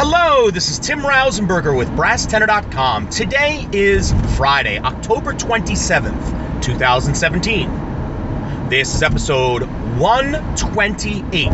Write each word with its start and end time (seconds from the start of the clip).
Hello, 0.00 0.52
this 0.52 0.70
is 0.70 0.78
Tim 0.78 1.00
Rausenberger 1.00 1.76
with 1.76 1.88
BrassTenor.com. 1.88 3.08
Today 3.08 3.66
is 3.72 4.12
Friday, 4.36 4.78
October 4.78 5.34
27th, 5.34 6.62
2017. 6.62 8.68
This 8.68 8.94
is 8.94 9.02
episode 9.02 9.64
128 9.98 11.50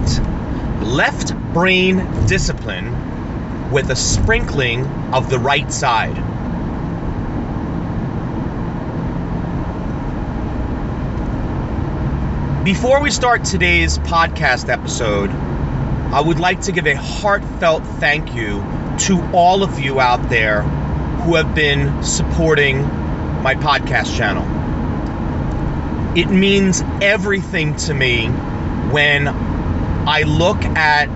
Left 0.82 1.34
Brain 1.54 2.06
Discipline 2.26 3.70
with 3.70 3.88
a 3.88 3.96
sprinkling 3.96 4.84
of 5.14 5.30
the 5.30 5.38
right 5.38 5.72
side. 5.72 6.16
Before 12.62 13.00
we 13.00 13.10
start 13.10 13.44
today's 13.44 13.96
podcast 14.00 14.68
episode, 14.68 15.30
I 16.12 16.20
would 16.20 16.38
like 16.38 16.60
to 16.62 16.72
give 16.72 16.86
a 16.86 16.94
heartfelt 16.94 17.84
thank 17.98 18.34
you 18.34 18.64
to 19.00 19.20
all 19.32 19.62
of 19.62 19.80
you 19.80 20.00
out 20.00 20.28
there 20.28 20.62
who 20.62 21.34
have 21.34 21.54
been 21.54 22.02
supporting 22.02 22.82
my 23.42 23.54
podcast 23.54 24.16
channel. 24.16 24.44
It 26.16 26.26
means 26.28 26.82
everything 27.00 27.74
to 27.76 27.94
me 27.94 28.28
when 28.90 29.28
I 29.28 30.22
look 30.22 30.64
at 30.64 31.06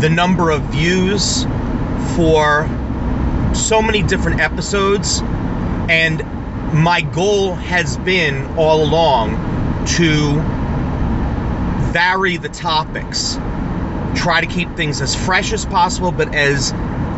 the 0.00 0.08
number 0.08 0.50
of 0.50 0.62
views 0.64 1.44
for 2.16 2.68
so 3.54 3.80
many 3.80 4.02
different 4.02 4.40
episodes, 4.40 5.20
and 5.88 6.22
my 6.74 7.02
goal 7.02 7.54
has 7.54 7.96
been 7.98 8.56
all 8.56 8.82
along 8.82 9.36
to 9.96 10.40
vary 11.94 12.36
the 12.38 12.48
topics, 12.48 13.36
try 14.16 14.40
to 14.40 14.48
keep 14.48 14.76
things 14.76 15.00
as 15.00 15.14
fresh 15.14 15.52
as 15.52 15.64
possible, 15.64 16.10
but 16.10 16.34
as 16.34 16.72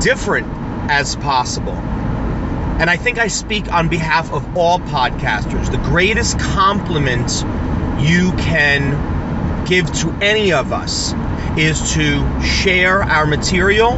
different 0.04 0.46
as 0.90 1.16
possible. 1.16 1.72
And 1.72 2.90
I 2.90 2.98
think 2.98 3.18
I 3.18 3.28
speak 3.28 3.72
on 3.72 3.88
behalf 3.88 4.30
of 4.34 4.54
all 4.54 4.78
podcasters. 4.78 5.70
The 5.70 5.78
greatest 5.78 6.38
compliment 6.38 7.42
you 7.98 8.32
can 8.32 9.64
give 9.64 9.90
to 10.00 10.10
any 10.20 10.52
of 10.52 10.74
us 10.74 11.14
is 11.56 11.94
to 11.94 12.42
share 12.42 13.02
our 13.02 13.24
material, 13.24 13.92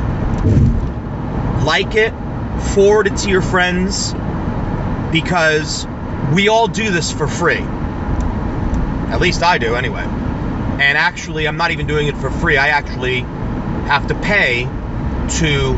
like 1.65 1.97
it, 1.97 2.15
forward 2.75 3.09
it 3.09 3.17
to 3.17 3.29
your 3.29 3.43
friends, 3.43 4.15
because 5.11 5.89
we 6.33 6.47
all 6.47 6.69
do 6.69 6.93
this 6.93 7.11
for 7.11 7.27
free. 7.27 7.65
At 9.11 9.21
least 9.21 9.43
I 9.43 9.59
do, 9.59 9.75
anyway. 9.75 10.07
And 10.81 10.97
actually, 10.97 11.47
I'm 11.47 11.57
not 11.57 11.71
even 11.71 11.87
doing 11.87 12.09
it 12.09 12.17
for 12.17 12.31
free. 12.31 12.57
I 12.57 12.69
actually 12.69 13.21
have 13.89 14.07
to 14.09 14.15
pay 14.15 14.65
to 15.39 15.75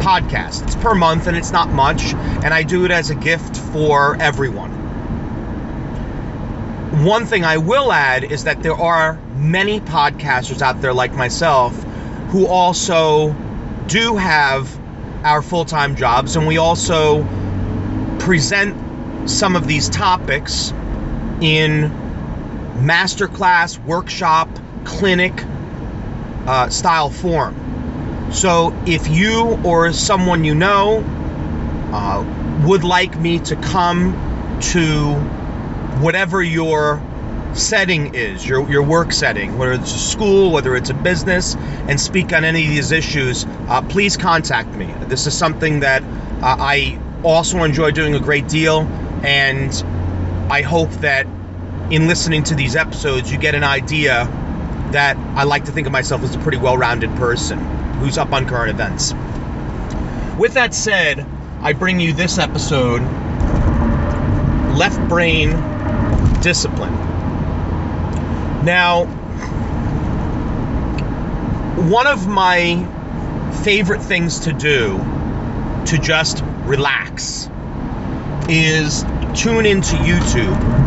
podcast. 0.00 0.64
It's 0.64 0.76
per 0.76 0.94
month 0.94 1.26
and 1.26 1.36
it's 1.36 1.50
not 1.52 1.70
much, 1.70 2.12
and 2.14 2.52
I 2.52 2.62
do 2.62 2.84
it 2.84 2.90
as 2.90 3.10
a 3.10 3.14
gift 3.14 3.56
for 3.56 4.16
everyone. 4.20 4.70
One 7.04 7.26
thing 7.26 7.44
I 7.44 7.58
will 7.58 7.90
add 7.90 8.24
is 8.24 8.44
that 8.44 8.62
there 8.62 8.74
are 8.74 9.20
many 9.34 9.80
podcasters 9.80 10.62
out 10.62 10.80
there 10.80 10.92
like 10.94 11.12
myself 11.12 11.74
who 12.28 12.46
also 12.46 13.34
do 13.86 14.16
have 14.16 14.78
our 15.24 15.42
full 15.42 15.64
time 15.64 15.96
jobs, 15.96 16.36
and 16.36 16.46
we 16.46 16.58
also 16.58 17.26
present 18.20 19.28
some 19.28 19.56
of 19.56 19.66
these 19.66 19.88
topics 19.88 20.72
in 21.40 22.03
masterclass, 22.84 23.82
workshop, 23.84 24.48
clinic 24.84 25.32
uh, 26.46 26.68
style 26.68 27.10
form. 27.10 28.30
So 28.32 28.76
if 28.86 29.08
you 29.08 29.58
or 29.64 29.92
someone 29.92 30.44
you 30.44 30.54
know 30.54 31.02
uh, 31.92 32.62
would 32.66 32.84
like 32.84 33.18
me 33.18 33.38
to 33.40 33.56
come 33.56 34.12
to 34.72 35.14
whatever 36.00 36.42
your 36.42 37.02
setting 37.54 38.14
is, 38.14 38.46
your, 38.46 38.68
your 38.68 38.82
work 38.82 39.12
setting, 39.12 39.56
whether 39.56 39.72
it's 39.72 39.94
a 39.94 39.98
school, 39.98 40.50
whether 40.50 40.74
it's 40.76 40.90
a 40.90 40.94
business, 40.94 41.54
and 41.88 42.00
speak 42.00 42.32
on 42.32 42.44
any 42.44 42.64
of 42.64 42.70
these 42.70 42.92
issues, 42.92 43.46
uh, 43.68 43.80
please 43.82 44.16
contact 44.16 44.70
me. 44.70 44.92
This 45.06 45.26
is 45.26 45.36
something 45.36 45.80
that 45.80 46.02
uh, 46.02 46.56
I 46.58 46.98
also 47.22 47.62
enjoy 47.62 47.92
doing 47.92 48.14
a 48.14 48.20
great 48.20 48.48
deal, 48.48 48.80
and 49.22 49.72
I 50.50 50.62
hope 50.62 50.90
that 50.94 51.26
in 51.90 52.08
listening 52.08 52.42
to 52.44 52.54
these 52.54 52.76
episodes, 52.76 53.30
you 53.30 53.38
get 53.38 53.54
an 53.54 53.64
idea 53.64 54.26
that 54.92 55.16
I 55.16 55.44
like 55.44 55.66
to 55.66 55.72
think 55.72 55.86
of 55.86 55.92
myself 55.92 56.22
as 56.22 56.34
a 56.34 56.38
pretty 56.38 56.58
well 56.58 56.78
rounded 56.78 57.14
person 57.16 57.58
who's 57.96 58.16
up 58.16 58.32
on 58.32 58.46
current 58.46 58.70
events. 58.70 59.12
With 60.38 60.54
that 60.54 60.74
said, 60.74 61.26
I 61.60 61.72
bring 61.72 62.00
you 62.00 62.12
this 62.12 62.38
episode 62.38 63.02
Left 64.76 65.00
Brain 65.08 65.50
Discipline. 66.40 66.92
Now, 68.64 69.04
one 71.76 72.06
of 72.06 72.26
my 72.26 72.86
favorite 73.62 74.02
things 74.02 74.40
to 74.40 74.52
do 74.52 74.98
to 75.86 75.98
just 75.98 76.42
relax 76.64 77.48
is 78.48 79.02
tune 79.34 79.66
into 79.66 79.96
YouTube 79.96 80.83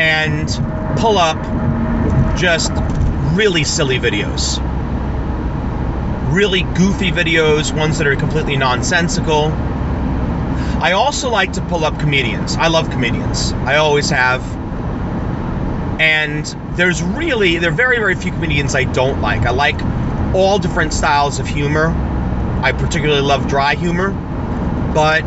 and 0.00 0.48
pull 0.98 1.18
up 1.18 1.36
just 2.38 2.72
really 3.34 3.64
silly 3.64 3.98
videos. 3.98 4.58
Really 6.32 6.62
goofy 6.62 7.10
videos, 7.10 7.76
ones 7.76 7.98
that 7.98 8.06
are 8.06 8.16
completely 8.16 8.56
nonsensical. 8.56 9.48
I 10.82 10.92
also 10.92 11.28
like 11.28 11.52
to 11.52 11.60
pull 11.60 11.84
up 11.84 12.00
comedians. 12.00 12.56
I 12.56 12.68
love 12.68 12.88
comedians. 12.88 13.52
I 13.52 13.76
always 13.76 14.08
have. 14.08 14.40
And 16.00 16.46
there's 16.78 17.02
really, 17.02 17.58
there 17.58 17.70
are 17.70 17.74
very, 17.74 17.98
very 17.98 18.14
few 18.14 18.32
comedians 18.32 18.74
I 18.74 18.84
don't 18.84 19.20
like. 19.20 19.42
I 19.42 19.50
like 19.50 19.82
all 20.34 20.58
different 20.58 20.94
styles 20.94 21.40
of 21.40 21.46
humor. 21.46 21.88
I 22.62 22.72
particularly 22.72 23.20
love 23.20 23.48
dry 23.48 23.74
humor. 23.74 24.12
But 24.94 25.20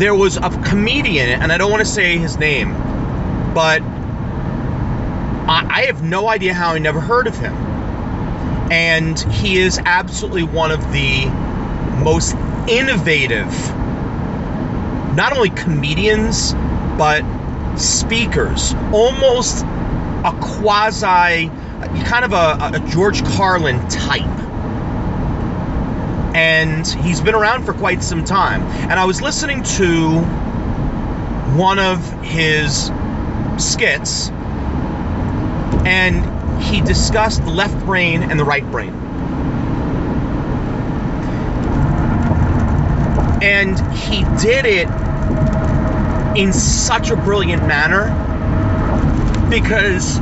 there 0.00 0.16
was 0.16 0.38
a 0.38 0.50
comedian, 0.66 1.40
and 1.40 1.52
I 1.52 1.58
don't 1.58 1.70
want 1.70 1.86
to 1.86 1.90
say 1.90 2.18
his 2.18 2.36
name, 2.36 2.87
but 3.58 3.82
I, 5.48 5.66
I 5.68 5.82
have 5.86 6.04
no 6.04 6.28
idea 6.28 6.54
how 6.54 6.74
I 6.74 6.78
never 6.78 7.00
heard 7.00 7.26
of 7.26 7.36
him. 7.36 7.52
And 8.70 9.18
he 9.18 9.58
is 9.58 9.80
absolutely 9.84 10.44
one 10.44 10.70
of 10.70 10.80
the 10.92 11.26
most 12.04 12.36
innovative, 12.68 13.50
not 15.16 15.32
only 15.36 15.50
comedians, 15.50 16.52
but 16.96 17.24
speakers. 17.76 18.74
Almost 18.92 19.64
a 19.64 20.38
quasi, 20.40 21.48
kind 22.04 22.24
of 22.24 22.32
a, 22.32 22.76
a 22.76 22.90
George 22.92 23.24
Carlin 23.24 23.80
type 23.88 24.22
and 26.36 26.86
he's 26.86 27.20
been 27.20 27.34
around 27.34 27.64
for 27.64 27.72
quite 27.72 28.04
some 28.04 28.24
time. 28.24 28.62
And 28.88 28.92
I 28.92 29.04
was 29.04 29.20
listening 29.20 29.64
to 29.64 30.20
one 31.56 31.80
of 31.80 32.12
his 32.22 32.92
skits, 33.60 34.30
and 35.86 36.62
he 36.62 36.80
discussed 36.80 37.44
the 37.44 37.50
left 37.50 37.78
brain 37.84 38.22
and 38.22 38.38
the 38.38 38.44
right 38.44 38.68
brain. 38.70 38.92
And 43.40 43.78
he 43.96 44.24
did 44.40 44.66
it 44.66 44.88
in 46.36 46.52
such 46.52 47.10
a 47.10 47.16
brilliant 47.16 47.66
manner 47.66 48.06
because 49.50 50.18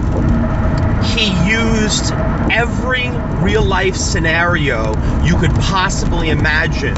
he 1.14 1.28
used 1.48 2.12
every 2.50 3.08
real 3.42 3.64
life 3.64 3.96
scenario 3.96 4.94
you 5.24 5.36
could 5.36 5.50
possibly 5.52 6.30
imagine 6.30 6.94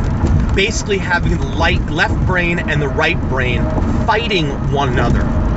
basically 0.55 0.99
having 0.99 1.37
the 1.37 1.47
light, 1.47 1.85
left 1.91 2.27
brain 2.27 2.59
and 2.59 2.83
the 2.83 2.89
right 2.89 3.21
brain 3.29 3.63
fighting 4.07 4.47
one 4.73 4.89
another 4.89 5.48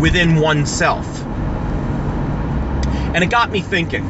within 0.00 0.36
oneself. 0.36 1.06
And 3.14 3.24
it 3.24 3.30
got 3.30 3.50
me 3.50 3.60
thinking. 3.60 4.04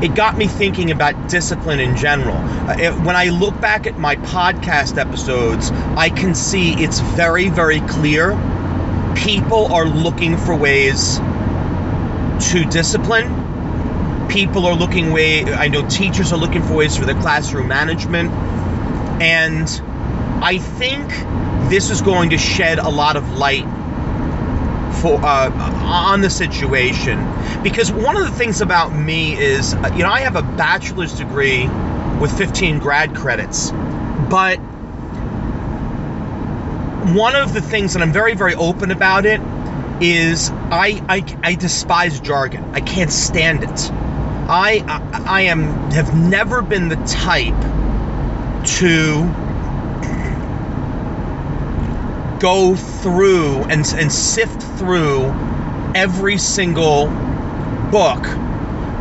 It 0.00 0.14
got 0.14 0.38
me 0.38 0.46
thinking 0.46 0.90
about 0.92 1.28
discipline 1.28 1.80
in 1.80 1.96
general. 1.96 2.36
Uh, 2.36 2.92
when 3.02 3.16
I 3.16 3.30
look 3.30 3.60
back 3.60 3.86
at 3.86 3.98
my 3.98 4.16
podcast 4.16 4.96
episodes, 4.96 5.70
I 5.72 6.08
can 6.08 6.34
see 6.34 6.72
it's 6.72 7.00
very, 7.00 7.48
very 7.48 7.80
clear. 7.80 8.30
People 9.16 9.72
are 9.72 9.86
looking 9.86 10.36
for 10.36 10.54
ways 10.54 11.18
to 11.18 12.64
discipline. 12.70 14.28
People 14.28 14.66
are 14.66 14.74
looking 14.74 15.12
way. 15.12 15.42
I 15.44 15.68
know 15.68 15.86
teachers 15.88 16.32
are 16.32 16.38
looking 16.38 16.62
for 16.62 16.74
ways 16.74 16.96
for 16.96 17.04
their 17.04 17.20
classroom 17.20 17.66
management, 17.66 18.30
and 19.20 19.68
I 20.40 20.58
think 20.58 21.08
this 21.70 21.90
is 21.90 22.02
going 22.02 22.30
to 22.30 22.38
shed 22.38 22.78
a 22.78 22.88
lot 22.88 23.16
of 23.16 23.36
light 23.36 23.66
for 24.94 25.20
uh, 25.24 25.50
on 25.84 26.20
the 26.20 26.30
situation. 26.30 27.18
Because 27.62 27.90
one 27.92 28.16
of 28.16 28.24
the 28.24 28.32
things 28.32 28.60
about 28.60 28.94
me 28.94 29.36
is 29.36 29.74
uh, 29.74 29.90
you 29.94 30.02
know 30.02 30.10
I 30.10 30.20
have 30.20 30.36
a 30.36 30.42
bachelor's 30.42 31.14
degree 31.14 31.68
with 32.20 32.36
15 32.36 32.80
grad 32.80 33.14
credits 33.14 33.70
but 34.28 34.58
one 37.14 37.36
of 37.36 37.54
the 37.54 37.60
things 37.60 37.94
and 37.94 38.02
I'm 38.02 38.12
very 38.12 38.34
very 38.34 38.54
open 38.54 38.90
about 38.90 39.24
it 39.24 39.40
is 40.00 40.50
I 40.50 41.02
I, 41.08 41.24
I 41.42 41.54
despise 41.54 42.20
jargon. 42.20 42.64
I 42.74 42.80
can't 42.80 43.10
stand 43.10 43.64
it. 43.64 43.90
I, 44.50 44.84
I 44.86 45.24
I 45.26 45.40
am 45.42 45.90
have 45.90 46.14
never 46.14 46.62
been 46.62 46.88
the 46.88 46.96
type 46.96 47.54
to 48.78 49.22
go 52.40 52.74
through 52.76 53.62
and, 53.64 53.84
and 53.96 54.12
sift 54.12 54.62
through 54.78 55.24
every 55.94 56.38
single 56.38 57.06
book 57.90 58.22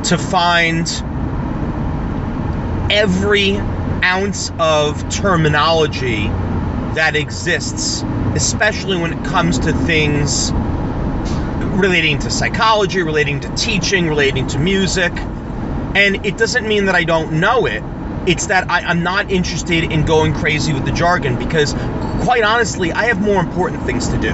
to 0.03 0.17
find 0.17 0.87
every 2.91 3.57
ounce 4.03 4.51
of 4.59 5.09
terminology 5.09 6.27
that 6.95 7.15
exists, 7.15 8.03
especially 8.35 8.97
when 8.97 9.13
it 9.13 9.25
comes 9.25 9.59
to 9.59 9.73
things 9.73 10.51
relating 11.79 12.19
to 12.19 12.29
psychology, 12.29 13.03
relating 13.03 13.39
to 13.41 13.49
teaching, 13.55 14.07
relating 14.07 14.47
to 14.47 14.59
music. 14.59 15.11
And 15.15 16.25
it 16.25 16.37
doesn't 16.37 16.67
mean 16.67 16.85
that 16.85 16.95
I 16.95 17.03
don't 17.03 17.39
know 17.39 17.65
it. 17.65 17.83
It's 18.27 18.47
that 18.47 18.69
I, 18.69 18.91
am 18.91 19.03
not 19.03 19.31
interested 19.31 19.85
in 19.85 20.05
going 20.05 20.33
crazy 20.33 20.73
with 20.73 20.85
the 20.85 20.91
jargon 20.91 21.39
because, 21.39 21.73
quite 22.23 22.43
honestly, 22.43 22.91
I 22.91 23.05
have 23.05 23.21
more 23.21 23.39
important 23.39 23.83
things 23.83 24.09
to 24.09 24.17
do. 24.17 24.31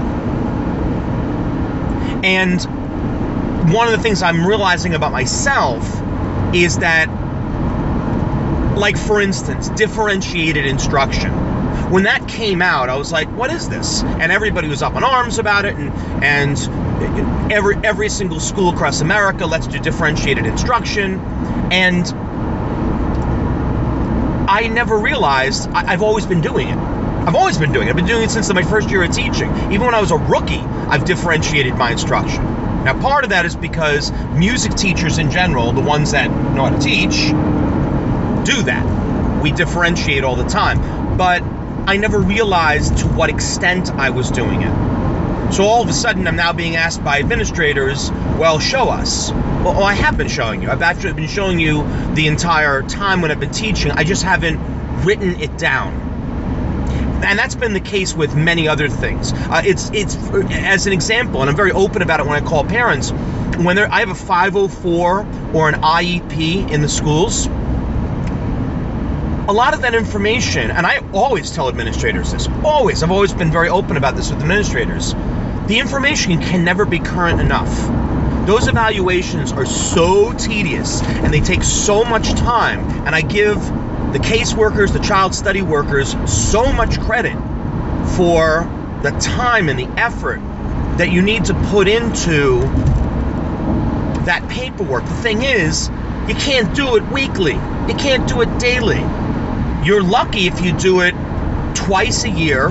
And 2.24 2.60
one 3.72 3.88
of 3.88 3.94
the 3.96 4.02
things 4.02 4.24
I'm 4.24 4.48
realizing 4.48 4.96
about 4.96 5.12
myself 5.12 5.84
is 6.56 6.80
that, 6.80 7.08
like, 8.76 8.98
for 8.98 9.22
instance, 9.22 9.70
differentiated 9.70 10.66
instruction. 10.66 11.32
When 11.92 12.04
that 12.04 12.28
came 12.28 12.62
out, 12.62 12.90
I 12.90 12.96
was 12.96 13.12
like, 13.12 13.30
what 13.30 13.52
is 13.52 13.70
this? 13.70 14.04
And 14.04 14.32
everybody 14.32 14.68
was 14.68 14.82
up 14.82 14.96
in 14.96 15.04
arms 15.04 15.38
about 15.38 15.66
it, 15.66 15.76
and, 15.76 15.92
and 16.24 17.52
every, 17.52 17.76
every 17.84 18.10
single 18.10 18.40
school 18.40 18.74
across 18.74 19.02
America, 19.02 19.46
let's 19.46 19.68
do 19.68 19.78
differentiated 19.78 20.46
instruction. 20.46 21.20
And 21.72 22.12
I 24.54 24.68
never 24.68 24.96
realized 25.00 25.68
I, 25.72 25.90
have 25.90 26.04
always 26.04 26.28
been 26.28 26.42
doing 26.42 26.68
it. 26.68 26.78
I've 26.78 27.34
always 27.34 27.58
been 27.58 27.74
doing 27.74 27.88
it. 27.88 27.90
I've 27.90 27.96
been 27.96 28.06
doing 28.06 28.22
it 28.22 28.30
since 28.30 28.54
my 28.54 28.62
first 28.62 28.88
year 28.92 29.02
of 29.02 29.12
teaching. 29.12 29.50
Even 29.72 29.82
when 29.82 29.96
I 29.96 30.00
was 30.00 30.12
a 30.12 30.16
rookie, 30.16 30.60
I've 30.60 31.06
differentiated 31.06 31.74
my 31.74 31.90
instruction. 31.90 32.44
Now, 32.84 33.02
part 33.02 33.24
of 33.24 33.32
that 33.32 33.48
is 33.48 33.56
because 33.56 34.12
music 34.36 34.76
teachers 34.76 35.18
in 35.18 35.32
general, 35.32 35.72
the 35.72 35.82
ones 35.82 36.12
that 36.12 36.30
know 36.30 36.66
how 36.66 36.70
to 36.70 36.80
teach, 36.80 37.30
do 38.46 38.62
that. 38.62 39.42
We 39.42 39.52
differentiate 39.52 40.24
all 40.24 40.36
the 40.36 40.48
time. 40.48 41.18
But 41.18 41.42
I 41.88 41.98
never 41.98 42.20
realized 42.20 43.00
to 43.00 43.08
what 43.08 43.32
extent 43.32 43.90
I 43.90 44.12
was 44.12 44.30
doing 44.30 44.62
it. 44.62 44.93
So 45.54 45.66
all 45.66 45.84
of 45.84 45.88
a 45.88 45.94
sudden, 45.94 46.28
I'm 46.28 46.36
now 46.36 46.52
being 46.52 46.78
asked 46.78 47.04
by 47.04 47.20
administrators, 47.20 48.10
well, 48.40 48.58
show 48.58 48.90
us. 48.90 49.32
Well, 49.32 49.84
I 49.84 49.94
have 49.94 50.18
been 50.18 50.28
showing 50.28 50.64
you. 50.64 50.72
I've 50.72 50.82
actually 50.82 51.14
been 51.14 51.28
showing 51.28 51.60
you 51.60 51.84
the 52.16 52.26
entire 52.26 52.82
time 52.82 53.22
when 53.22 53.30
I've 53.30 53.40
been 53.40 53.52
teaching. 53.52 53.92
I 53.92 54.04
just 54.04 54.24
haven't 54.24 54.60
written 55.06 55.40
it 55.40 55.56
down. 55.60 55.94
And 57.24 57.38
that's 57.38 57.54
been 57.54 57.74
the 57.74 57.80
case 57.80 58.16
with 58.16 58.36
many 58.36 58.68
other 58.68 58.90
things. 58.90 59.32
Uh, 59.32 59.62
it's 59.64 59.92
it's 59.92 60.16
as 60.50 60.88
an 60.88 60.94
example, 60.94 61.42
and 61.42 61.52
I'm 61.52 61.56
very 61.56 61.72
open 61.72 62.02
about 62.02 62.20
it 62.20 62.26
when 62.26 62.42
I 62.42 62.44
call 62.44 62.64
parents. 62.64 63.12
When 63.12 63.78
I 63.78 64.00
have 64.00 64.10
a 64.10 64.16
504 64.16 65.20
or 65.54 65.70
an 65.70 65.76
IEP 65.76 66.72
in 66.72 66.82
the 66.82 66.90
schools, 66.90 67.46
a 69.46 69.54
lot 69.54 69.76
of 69.76 69.82
that 69.82 69.94
information, 69.94 70.72
and 70.72 70.88
I 70.88 71.04
always 71.14 71.52
tell 71.52 71.70
administrators 71.70 72.32
this, 72.32 72.48
always, 72.64 73.04
I've 73.04 73.12
always 73.12 73.34
been 73.34 73.52
very 73.52 73.70
open 73.70 73.98
about 73.98 74.16
this 74.16 74.32
with 74.32 74.42
administrators. 74.42 75.14
The 75.68 75.80
information 75.80 76.40
can 76.40 76.64
never 76.64 76.86
be 76.86 77.00
current 77.00 77.40
enough 77.40 77.70
those 78.46 78.68
evaluations 78.68 79.54
are 79.54 79.66
so 79.66 80.34
tedious 80.34 81.02
and 81.02 81.34
they 81.34 81.40
take 81.40 81.64
so 81.64 82.04
much 82.04 82.30
time. 82.34 82.82
And 83.06 83.16
I 83.16 83.22
give 83.22 83.56
the 83.56 84.20
caseworkers, 84.20 84.92
the 84.92 85.00
child 85.00 85.34
study 85.34 85.62
workers, 85.62 86.16
so 86.30 86.72
much 86.74 87.00
credit 87.00 87.38
for 88.18 88.70
the 89.02 89.12
time 89.12 89.70
and 89.70 89.80
the 89.80 89.88
effort 90.00 90.40
that 90.98 91.12
you 91.12 91.22
need 91.22 91.46
to 91.46 91.54
put 91.70 91.88
into 91.88 92.60
that 94.26 94.46
paperwork. 94.50 95.06
The 95.06 95.16
thing 95.16 95.44
is, 95.44 95.90
you 96.28 96.36
can't 96.36 96.76
do 96.76 96.98
it 96.98 97.04
weekly, 97.12 97.54
you 97.54 97.96
can't 97.96 98.28
do 98.28 98.42
it 98.42 98.60
daily. 98.60 99.00
You're 99.86 100.04
lucky 100.04 100.48
if 100.48 100.62
you 100.62 100.78
do 100.78 101.02
it 101.02 101.16
twice 101.76 102.24
a 102.26 102.30
year, 102.30 102.70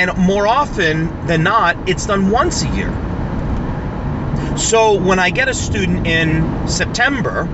and 0.00 0.16
more 0.16 0.46
often 0.46 1.26
than 1.26 1.42
not, 1.42 1.76
it's 1.86 2.06
done 2.06 2.30
once 2.30 2.62
a 2.62 2.68
year. 2.68 2.88
So 4.56 4.94
when 4.94 5.18
I 5.18 5.28
get 5.28 5.48
a 5.48 5.54
student 5.54 6.06
in 6.06 6.66
September, 6.66 7.44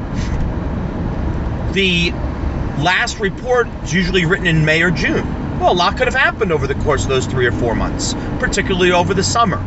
the 1.72 2.12
last 2.78 3.18
report 3.18 3.66
is 3.82 3.92
usually 3.92 4.26
written 4.26 4.46
in 4.46 4.64
May 4.64 4.82
or 4.82 4.92
June. 4.92 5.26
Well, 5.58 5.72
a 5.72 5.74
lot 5.74 5.96
could 5.96 6.06
have 6.06 6.14
happened 6.14 6.52
over 6.52 6.68
the 6.68 6.76
course 6.76 7.02
of 7.02 7.08
those 7.08 7.26
three 7.26 7.46
or 7.46 7.52
four 7.52 7.74
months, 7.74 8.14
particularly 8.38 8.92
over 8.92 9.12
the 9.12 9.24
summer. 9.24 9.58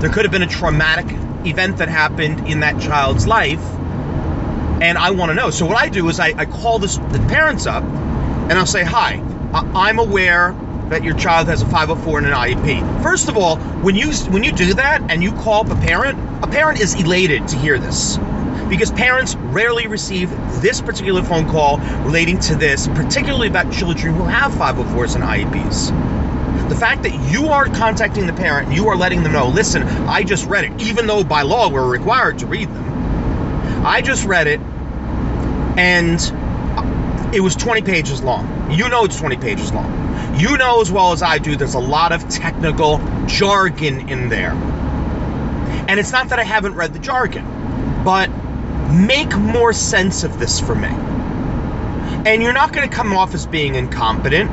There 0.00 0.10
could 0.10 0.24
have 0.24 0.32
been 0.32 0.42
a 0.42 0.48
traumatic 0.48 1.06
event 1.46 1.76
that 1.76 1.88
happened 1.88 2.48
in 2.48 2.60
that 2.60 2.80
child's 2.80 3.28
life, 3.28 3.62
and 4.82 4.98
I 4.98 5.12
want 5.12 5.30
to 5.30 5.34
know. 5.36 5.50
So 5.50 5.66
what 5.66 5.76
I 5.76 5.88
do 5.88 6.08
is 6.08 6.18
I, 6.18 6.34
I 6.36 6.46
call 6.46 6.80
this, 6.80 6.96
the 6.96 7.24
parents 7.28 7.66
up, 7.66 7.84
and 7.84 8.54
I'll 8.54 8.66
say, 8.66 8.82
"Hi, 8.82 9.22
I'm 9.52 10.00
aware 10.00 10.52
that 10.88 11.02
your 11.02 11.14
child 11.14 11.48
has 11.48 11.62
a 11.62 11.66
504 11.66 12.18
and 12.18 12.26
an 12.28 12.32
IEP. 12.32 13.02
First 13.02 13.28
of 13.28 13.36
all, 13.36 13.56
when 13.56 13.94
you 13.96 14.12
when 14.30 14.44
you 14.44 14.52
do 14.52 14.74
that 14.74 15.10
and 15.10 15.22
you 15.22 15.32
call 15.32 15.66
up 15.66 15.70
a 15.70 15.80
parent, 15.80 16.18
a 16.42 16.46
parent 16.46 16.80
is 16.80 16.94
elated 16.94 17.48
to 17.48 17.56
hear 17.56 17.78
this. 17.78 18.18
Because 18.68 18.90
parents 18.90 19.36
rarely 19.36 19.86
receive 19.86 20.30
this 20.60 20.80
particular 20.80 21.22
phone 21.22 21.48
call 21.48 21.78
relating 22.04 22.38
to 22.40 22.56
this, 22.56 22.88
particularly 22.88 23.48
about 23.48 23.72
children 23.72 24.14
who 24.14 24.24
have 24.24 24.52
504s 24.52 25.14
and 25.14 25.22
IEPs. 25.22 26.68
The 26.68 26.74
fact 26.74 27.04
that 27.04 27.12
you 27.30 27.48
are 27.48 27.66
contacting 27.66 28.26
the 28.26 28.32
parent 28.32 28.72
you 28.72 28.88
are 28.88 28.96
letting 28.96 29.22
them 29.22 29.32
know, 29.32 29.48
listen, 29.48 29.82
I 29.82 30.24
just 30.24 30.46
read 30.46 30.64
it, 30.64 30.80
even 30.80 31.06
though 31.06 31.22
by 31.22 31.42
law 31.42 31.68
we're 31.68 31.88
required 31.88 32.38
to 32.38 32.46
read 32.46 32.68
them. 32.68 33.84
I 33.86 34.00
just 34.02 34.24
read 34.24 34.48
it 34.48 34.60
and 35.78 36.20
it 37.34 37.40
was 37.40 37.54
20 37.54 37.82
pages 37.82 38.22
long. 38.22 38.70
You 38.72 38.88
know 38.88 39.04
it's 39.04 39.18
20 39.18 39.36
pages 39.36 39.72
long. 39.72 40.05
You 40.38 40.56
know 40.56 40.80
as 40.80 40.90
well 40.90 41.12
as 41.12 41.22
I 41.22 41.38
do, 41.38 41.56
there's 41.56 41.74
a 41.74 41.80
lot 41.80 42.12
of 42.12 42.28
technical 42.28 42.98
jargon 43.26 44.08
in 44.08 44.28
there. 44.28 44.52
And 44.52 46.00
it's 46.00 46.12
not 46.12 46.30
that 46.30 46.38
I 46.38 46.44
haven't 46.44 46.74
read 46.74 46.92
the 46.92 46.98
jargon, 46.98 48.02
but 48.04 48.28
make 48.90 49.36
more 49.36 49.72
sense 49.72 50.24
of 50.24 50.38
this 50.38 50.60
for 50.60 50.74
me. 50.74 50.88
And 50.88 52.42
you're 52.42 52.52
not 52.52 52.72
going 52.72 52.88
to 52.88 52.94
come 52.94 53.12
off 53.12 53.34
as 53.34 53.46
being 53.46 53.74
incompetent, 53.74 54.50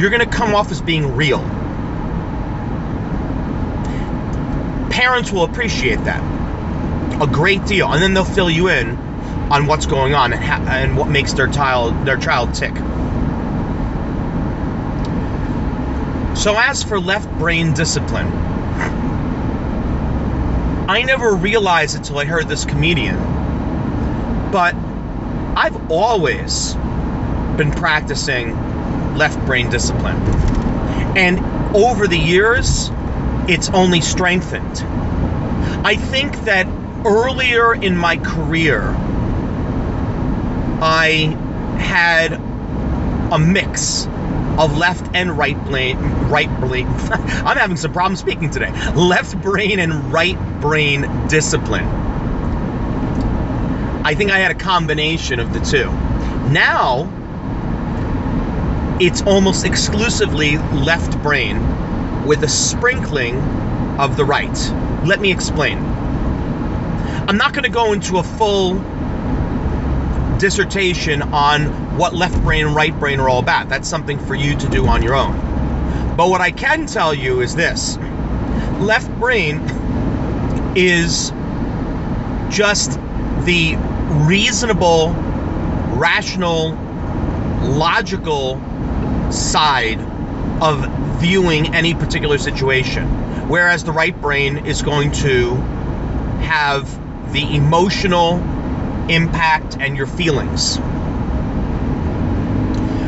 you're 0.00 0.10
going 0.10 0.20
to 0.20 0.26
come 0.26 0.54
off 0.54 0.70
as 0.70 0.80
being 0.80 1.16
real. 1.16 1.40
Parents 4.90 5.32
will 5.32 5.44
appreciate 5.44 6.04
that 6.04 6.22
a 7.22 7.26
great 7.26 7.64
deal, 7.66 7.92
and 7.92 8.02
then 8.02 8.14
they'll 8.14 8.24
fill 8.24 8.50
you 8.50 8.68
in 8.68 8.96
on 9.50 9.66
what's 9.66 9.86
going 9.86 10.14
on 10.14 10.32
and, 10.32 10.42
ha- 10.42 10.64
and 10.68 10.96
what 10.96 11.08
makes 11.08 11.32
their 11.34 11.46
child 11.46 12.04
their 12.04 12.16
child 12.16 12.54
tick. 12.54 12.74
So, 16.34 16.56
as 16.58 16.82
for 16.82 16.98
left 16.98 17.30
brain 17.38 17.74
discipline, 17.74 18.26
I 20.88 21.02
never 21.02 21.34
realized 21.34 21.94
it 21.94 21.98
until 21.98 22.18
I 22.18 22.24
heard 22.24 22.48
this 22.48 22.64
comedian, 22.64 23.16
but 24.50 24.74
I've 25.56 25.90
always 25.90 26.74
been 27.56 27.70
practicing 27.70 28.56
left 29.16 29.38
brain 29.46 29.70
discipline. 29.70 30.16
And 31.16 31.38
over 31.76 32.08
the 32.08 32.18
years, 32.18 32.90
it's 33.48 33.68
only 33.70 34.00
strengthened. 34.00 34.82
I 35.84 35.96
think 35.96 36.44
that 36.44 36.66
earlier 37.04 37.74
in 37.74 37.96
my 37.96 38.16
career, 38.16 38.82
I 40.80 41.36
had 41.78 42.32
a 43.32 43.38
mix 43.38 44.06
of 44.58 44.76
left 44.76 45.14
and 45.14 45.36
right 45.36 45.62
brain, 45.64 45.98
right 46.28 46.50
brain. 46.60 46.86
I'm 46.88 47.56
having 47.56 47.76
some 47.76 47.92
problems 47.92 48.20
speaking 48.20 48.50
today. 48.50 48.70
Left 48.92 49.40
brain 49.40 49.78
and 49.78 50.12
right 50.12 50.38
brain 50.60 51.28
discipline. 51.28 51.86
I 54.04 54.14
think 54.14 54.30
I 54.30 54.38
had 54.38 54.50
a 54.50 54.56
combination 54.56 55.38
of 55.40 55.52
the 55.52 55.60
two. 55.60 55.90
Now, 56.50 57.10
it's 59.00 59.22
almost 59.22 59.64
exclusively 59.64 60.58
left 60.58 61.20
brain 61.22 62.24
with 62.26 62.42
a 62.42 62.48
sprinkling 62.48 63.36
of 63.98 64.16
the 64.16 64.24
right. 64.24 64.56
Let 65.04 65.20
me 65.20 65.32
explain. 65.32 65.78
I'm 65.78 67.36
not 67.36 67.52
going 67.52 67.64
to 67.64 67.70
go 67.70 67.92
into 67.92 68.18
a 68.18 68.22
full 68.22 68.74
dissertation 70.42 71.22
on 71.22 71.96
what 71.96 72.16
left 72.16 72.42
brain 72.42 72.66
and 72.66 72.74
right 72.74 72.98
brain 72.98 73.20
are 73.20 73.28
all 73.28 73.38
about. 73.38 73.68
That's 73.68 73.88
something 73.88 74.18
for 74.18 74.34
you 74.34 74.56
to 74.56 74.68
do 74.68 74.88
on 74.88 75.00
your 75.00 75.14
own. 75.14 75.36
But 76.16 76.30
what 76.30 76.40
I 76.40 76.50
can 76.50 76.86
tell 76.86 77.14
you 77.14 77.42
is 77.42 77.54
this 77.54 77.96
left 78.80 79.08
brain 79.20 79.60
is 80.74 81.30
just 82.50 82.98
the 83.44 83.76
reasonable, 84.26 85.10
rational, 85.94 86.70
logical 87.62 88.60
side 89.30 90.00
of 90.60 90.84
viewing 91.20 91.72
any 91.72 91.94
particular 91.94 92.36
situation. 92.38 93.06
Whereas 93.48 93.84
the 93.84 93.92
right 93.92 94.20
brain 94.20 94.66
is 94.66 94.82
going 94.82 95.12
to 95.12 95.54
have 96.42 97.32
the 97.32 97.54
emotional 97.54 98.42
impact 99.08 99.76
and 99.78 99.96
your 99.96 100.06
feelings. 100.06 100.78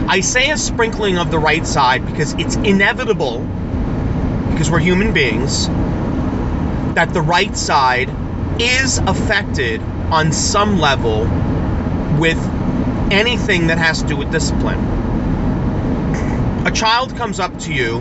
I 0.07 0.21
say 0.21 0.51
a 0.51 0.59
sprinkling 0.59 1.19
of 1.19 1.31
the 1.31 1.39
right 1.39 1.67
side 1.67 2.05
because 2.07 2.35
it's 2.35 2.57
inevitable, 2.57 3.41
because 4.51 4.71
we're 4.71 4.81
human 4.81 5.13
beings, 5.13 5.67
that 6.95 7.13
the 7.13 7.23
right 7.23 7.57
side 7.57 8.11
is 8.61 8.99
affected 8.99 9.81
on 10.11 10.31
some 10.33 10.79
level 10.79 11.25
with 12.19 12.39
anything 13.11 13.67
that 13.69 13.79
has 13.79 14.03
to 14.03 14.09
do 14.09 14.17
with 14.17 14.31
discipline. 14.31 14.79
A 16.67 16.71
child 16.71 17.17
comes 17.17 17.41
up 17.41 17.59
to 17.61 17.73
you 17.73 17.99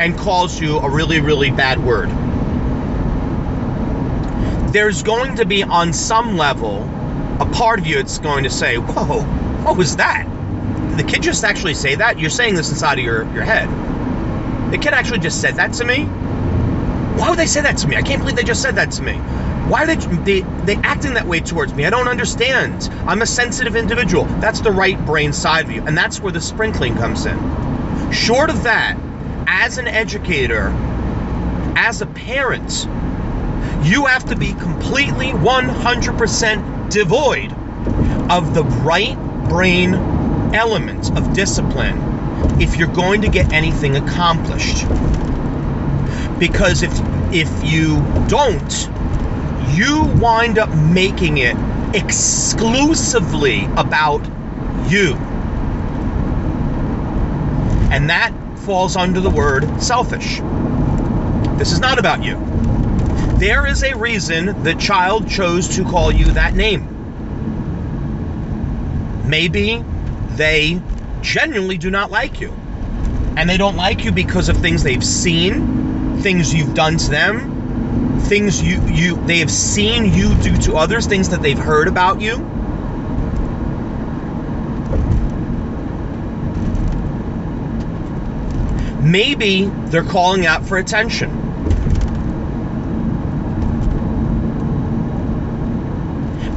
and 0.00 0.16
calls 0.16 0.58
you 0.60 0.78
a 0.78 0.88
really, 0.88 1.20
really 1.20 1.50
bad 1.50 1.84
word. 1.84 2.08
There's 4.72 5.02
going 5.02 5.36
to 5.36 5.44
be, 5.44 5.62
on 5.62 5.92
some 5.92 6.36
level, 6.36 6.88
a 7.40 7.46
part 7.46 7.78
of 7.78 7.86
you 7.86 7.98
it's 7.98 8.18
going 8.18 8.44
to 8.44 8.50
say, 8.50 8.76
Whoa, 8.78 9.22
what 9.64 9.76
was 9.76 9.96
that? 9.96 10.26
Did 10.90 10.98
the 10.98 11.10
kid 11.10 11.22
just 11.22 11.44
actually 11.44 11.74
say 11.74 11.94
that? 11.96 12.18
You're 12.18 12.30
saying 12.30 12.54
this 12.54 12.70
inside 12.70 12.98
of 12.98 13.04
your, 13.04 13.22
your 13.32 13.44
head. 13.44 13.68
The 14.72 14.78
kid 14.78 14.92
actually 14.92 15.20
just 15.20 15.40
said 15.40 15.56
that 15.56 15.72
to 15.74 15.84
me? 15.84 16.04
Why 17.18 17.30
would 17.30 17.38
they 17.38 17.46
say 17.46 17.62
that 17.62 17.78
to 17.78 17.88
me? 17.88 17.96
I 17.96 18.02
can't 18.02 18.20
believe 18.20 18.36
they 18.36 18.44
just 18.44 18.62
said 18.62 18.76
that 18.76 18.92
to 18.92 19.02
me. 19.02 19.14
Why 19.68 19.82
are 19.82 19.86
they, 19.86 19.96
they 19.96 20.40
they 20.64 20.76
acting 20.76 21.14
that 21.14 21.26
way 21.26 21.40
towards 21.40 21.74
me? 21.74 21.84
I 21.84 21.90
don't 21.90 22.08
understand. 22.08 22.88
I'm 23.06 23.20
a 23.22 23.26
sensitive 23.26 23.76
individual. 23.76 24.24
That's 24.40 24.60
the 24.60 24.70
right 24.70 24.98
brain 25.04 25.32
side 25.32 25.66
of 25.66 25.70
you, 25.70 25.82
and 25.84 25.96
that's 25.96 26.20
where 26.20 26.32
the 26.32 26.40
sprinkling 26.40 26.94
comes 26.94 27.26
in. 27.26 27.38
Short 28.12 28.50
of 28.50 28.62
that, 28.62 28.96
as 29.46 29.78
an 29.78 29.86
educator, 29.86 30.68
as 31.76 32.00
a 32.00 32.06
parent, 32.06 32.88
you 33.82 34.06
have 34.06 34.24
to 34.26 34.36
be 34.36 34.54
completely 34.54 35.32
100% 35.32 36.77
devoid 36.90 37.52
of 38.30 38.54
the 38.54 38.64
right 38.64 39.16
brain 39.48 39.94
element 40.54 41.16
of 41.16 41.32
discipline 41.32 42.60
if 42.60 42.76
you're 42.76 42.88
going 42.88 43.22
to 43.22 43.28
get 43.28 43.52
anything 43.52 43.96
accomplished. 43.96 44.86
Because 46.38 46.82
if 46.82 46.92
if 47.32 47.50
you 47.64 47.96
don't, 48.28 48.88
you 49.74 50.04
wind 50.20 50.58
up 50.58 50.70
making 50.74 51.38
it 51.38 51.56
exclusively 51.94 53.66
about 53.76 54.24
you. 54.88 55.14
And 57.90 58.10
that 58.10 58.32
falls 58.60 58.96
under 58.96 59.20
the 59.20 59.30
word 59.30 59.82
selfish. 59.82 60.40
This 61.58 61.72
is 61.72 61.80
not 61.80 61.98
about 61.98 62.22
you. 62.22 62.47
There 63.38 63.68
is 63.68 63.84
a 63.84 63.96
reason 63.96 64.64
the 64.64 64.74
child 64.74 65.28
chose 65.28 65.76
to 65.76 65.84
call 65.84 66.10
you 66.10 66.32
that 66.32 66.54
name. 66.54 66.88
Maybe 69.28 69.84
they 70.30 70.82
genuinely 71.20 71.78
do 71.78 71.88
not 71.88 72.10
like 72.10 72.40
you. 72.40 72.52
And 73.36 73.48
they 73.48 73.56
don't 73.56 73.76
like 73.76 74.04
you 74.04 74.10
because 74.10 74.48
of 74.48 74.56
things 74.56 74.82
they've 74.82 75.04
seen, 75.04 76.20
things 76.20 76.52
you've 76.52 76.74
done 76.74 76.96
to 76.96 77.10
them, 77.10 78.20
things 78.22 78.60
you 78.60 78.82
you 78.88 79.14
they 79.26 79.38
have 79.38 79.52
seen 79.52 80.12
you 80.12 80.34
do 80.42 80.56
to 80.62 80.74
others, 80.74 81.06
things 81.06 81.28
that 81.28 81.40
they've 81.40 81.56
heard 81.56 81.86
about 81.86 82.20
you. 82.20 82.38
Maybe 89.00 89.66
they're 89.66 90.02
calling 90.02 90.44
out 90.44 90.66
for 90.66 90.76
attention. 90.76 91.47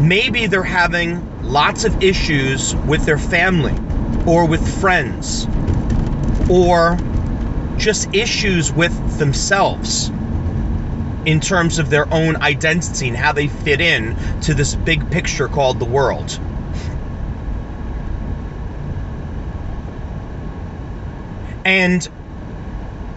Maybe 0.01 0.47
they're 0.47 0.63
having 0.63 1.43
lots 1.43 1.83
of 1.83 2.01
issues 2.01 2.75
with 2.75 3.05
their 3.05 3.19
family 3.19 3.75
or 4.25 4.45
with 4.45 4.81
friends 4.81 5.47
or 6.49 6.97
just 7.77 8.13
issues 8.13 8.73
with 8.73 9.19
themselves 9.19 10.09
in 11.25 11.39
terms 11.39 11.77
of 11.77 11.91
their 11.91 12.11
own 12.11 12.35
identity 12.37 13.09
and 13.09 13.15
how 13.15 13.31
they 13.31 13.47
fit 13.47 13.79
in 13.79 14.15
to 14.41 14.55
this 14.55 14.73
big 14.73 15.11
picture 15.11 15.47
called 15.47 15.77
the 15.79 15.85
world. 15.85 16.39
And 21.63 22.07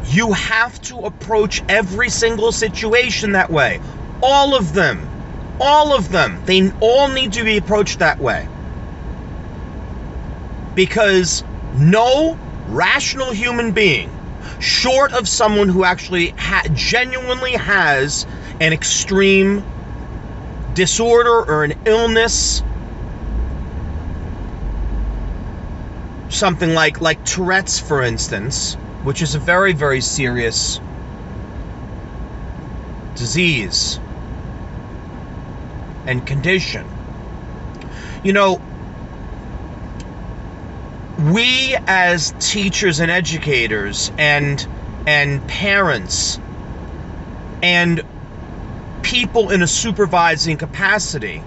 you 0.04 0.32
have 0.32 0.80
to 0.82 0.98
approach 0.98 1.62
every 1.66 2.10
single 2.10 2.52
situation 2.52 3.32
that 3.32 3.50
way. 3.50 3.80
All 4.22 4.54
of 4.54 4.74
them. 4.74 5.13
All 5.60 5.94
of 5.94 6.10
them. 6.10 6.42
They 6.44 6.70
all 6.80 7.08
need 7.08 7.34
to 7.34 7.44
be 7.44 7.56
approached 7.56 8.00
that 8.00 8.20
way. 8.20 8.48
Because 10.74 11.44
no 11.74 12.38
rational 12.68 13.30
human 13.32 13.72
being, 13.72 14.10
short 14.58 15.12
of 15.12 15.28
someone 15.28 15.68
who 15.68 15.84
actually 15.84 16.30
ha- 16.30 16.64
genuinely 16.74 17.52
has 17.52 18.26
an 18.60 18.72
extreme 18.72 19.64
disorder 20.74 21.44
or 21.44 21.64
an 21.64 21.74
illness, 21.84 22.62
something 26.28 26.74
like 26.74 27.00
like 27.00 27.24
Tourette's, 27.24 27.78
for 27.78 28.02
instance, 28.02 28.74
which 29.04 29.22
is 29.22 29.36
a 29.36 29.38
very 29.38 29.72
very 29.72 30.00
serious 30.00 30.80
disease 33.14 34.00
and 36.06 36.26
condition. 36.26 36.86
You 38.22 38.32
know, 38.32 38.60
we 41.32 41.76
as 41.86 42.34
teachers 42.40 43.00
and 43.00 43.10
educators 43.10 44.10
and 44.18 44.66
and 45.06 45.46
parents 45.48 46.40
and 47.62 48.02
people 49.02 49.50
in 49.50 49.62
a 49.62 49.66
supervising 49.66 50.56
capacity 50.56 51.42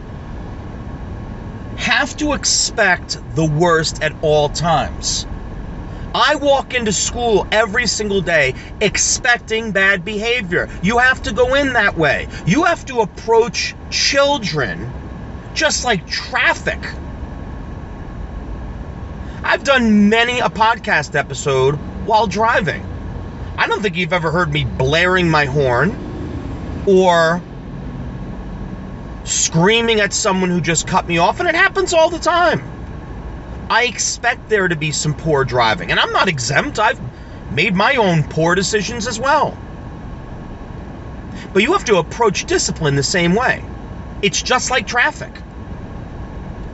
have 1.78 2.16
to 2.18 2.34
expect 2.34 3.18
the 3.36 3.46
worst 3.46 4.02
at 4.02 4.14
all 4.22 4.50
times. 4.50 5.26
I 6.20 6.34
walk 6.34 6.74
into 6.74 6.92
school 6.92 7.46
every 7.52 7.86
single 7.86 8.22
day 8.22 8.56
expecting 8.82 9.72
bad 9.72 10.04
behavior. 10.04 10.68
You 10.82 10.98
have 10.98 11.22
to 11.22 11.32
go 11.32 11.54
in 11.54 11.74
that 11.74 11.96
way. 11.96 12.28
You 12.48 12.64
have 12.64 12.84
to 12.88 13.02
approach 13.02 13.76
children 13.92 14.92
just 15.54 15.86
like 15.86 16.08
traffic. 16.08 16.80
I've 19.44 19.64
done 19.64 20.10
many 20.10 20.40
a 20.40 20.50
podcast 20.50 21.14
episode 21.14 21.76
while 22.08 22.26
driving. 22.26 22.84
I 23.56 23.68
don't 23.68 23.84
think 23.84 23.96
you've 23.96 24.12
ever 24.12 24.32
heard 24.32 24.52
me 24.52 24.66
blaring 24.66 25.30
my 25.30 25.46
horn 25.46 26.84
or 26.88 27.44
screaming 29.24 30.00
at 30.00 30.14
someone 30.14 30.50
who 30.50 30.62
just 30.62 30.88
cut 30.88 31.08
me 31.08 31.20
off, 31.20 31.40
and 31.40 31.48
it 31.48 31.54
happens 31.54 31.94
all 31.94 32.10
the 32.10 32.18
time. 32.18 32.77
I 33.70 33.84
expect 33.84 34.48
there 34.48 34.68
to 34.68 34.76
be 34.76 34.92
some 34.92 35.14
poor 35.14 35.44
driving, 35.44 35.92
and 35.92 36.00
I'm 36.00 36.14
not 36.14 36.30
exempt. 36.30 36.80
I've 36.80 37.00
made 37.52 37.76
my 37.76 37.96
own 37.96 38.24
poor 38.24 38.56
decisions 38.56 39.08
as 39.08 39.20
well. 39.20 39.58
But 41.54 41.64
you 41.64 41.74
have 41.74 41.86
to 41.86 41.98
approach 41.98 42.46
discipline 42.46 42.96
the 42.96 43.04
same 43.04 43.36
way. 43.36 43.64
It's 44.22 44.42
just 44.42 44.72
like 44.72 44.88
traffic. 44.88 45.32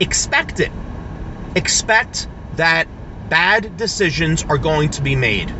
Expect 0.00 0.60
it. 0.60 0.70
Expect 1.56 2.28
that 2.54 2.86
bad 3.28 3.76
decisions 3.76 4.44
are 4.44 4.58
going 4.58 4.90
to 4.90 5.02
be 5.02 5.16
made. 5.16 5.52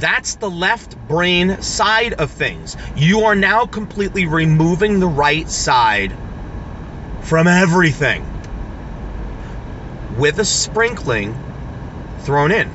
That's 0.00 0.34
the 0.34 0.50
left 0.50 0.96
brain 1.08 1.62
side 1.62 2.14
of 2.14 2.30
things. 2.30 2.76
You 2.96 3.22
are 3.22 3.36
now 3.36 3.66
completely 3.66 4.26
removing 4.26 4.98
the 4.98 5.06
right 5.06 5.48
side 5.48 6.12
from 7.24 7.46
everything 7.46 8.24
with 10.18 10.38
a 10.38 10.44
sprinkling 10.44 11.34
thrown 12.20 12.52
in. 12.52 12.70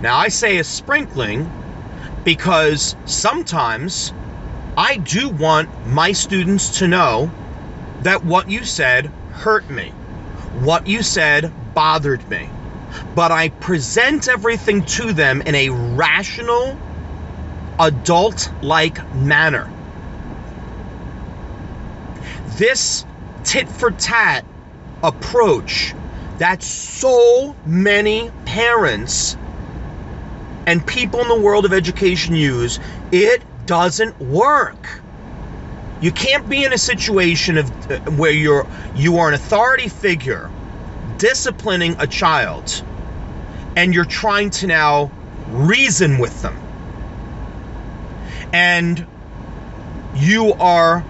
Now, 0.00 0.16
I 0.18 0.28
say 0.28 0.58
a 0.58 0.64
sprinkling 0.64 1.50
because 2.24 2.96
sometimes 3.04 4.12
I 4.76 4.96
do 4.96 5.28
want 5.28 5.68
my 5.86 6.12
students 6.12 6.78
to 6.78 6.88
know 6.88 7.30
that 8.02 8.24
what 8.24 8.48
you 8.48 8.64
said 8.64 9.06
hurt 9.32 9.68
me, 9.68 9.88
what 10.60 10.86
you 10.86 11.02
said 11.02 11.52
bothered 11.74 12.28
me. 12.30 12.48
But 13.14 13.32
I 13.32 13.48
present 13.48 14.28
everything 14.28 14.84
to 14.84 15.12
them 15.12 15.42
in 15.42 15.54
a 15.54 15.70
rational, 15.70 16.76
adult 17.78 18.50
like 18.62 19.14
manner. 19.14 19.70
This 22.56 23.04
tit 23.44 23.68
for 23.68 23.90
tat 23.90 24.44
approach 25.02 25.94
that 26.38 26.62
so 26.62 27.54
many 27.64 28.30
parents 28.44 29.36
and 30.66 30.84
people 30.86 31.20
in 31.20 31.28
the 31.28 31.40
world 31.40 31.64
of 31.64 31.72
education 31.72 32.34
use, 32.34 32.80
it 33.12 33.42
doesn't 33.66 34.20
work. 34.20 35.00
You 36.00 36.12
can't 36.12 36.48
be 36.48 36.64
in 36.64 36.72
a 36.72 36.78
situation 36.78 37.58
of 37.58 37.90
uh, 37.90 37.98
where 38.12 38.32
you're 38.32 38.66
you 38.94 39.18
are 39.18 39.28
an 39.28 39.34
authority 39.34 39.88
figure 39.88 40.50
disciplining 41.18 41.96
a 41.98 42.06
child 42.06 42.82
and 43.76 43.94
you're 43.94 44.04
trying 44.04 44.50
to 44.50 44.66
now 44.66 45.10
reason 45.48 46.18
with 46.18 46.42
them. 46.42 46.56
And 48.52 49.06
you 50.14 50.52
are 50.54 51.04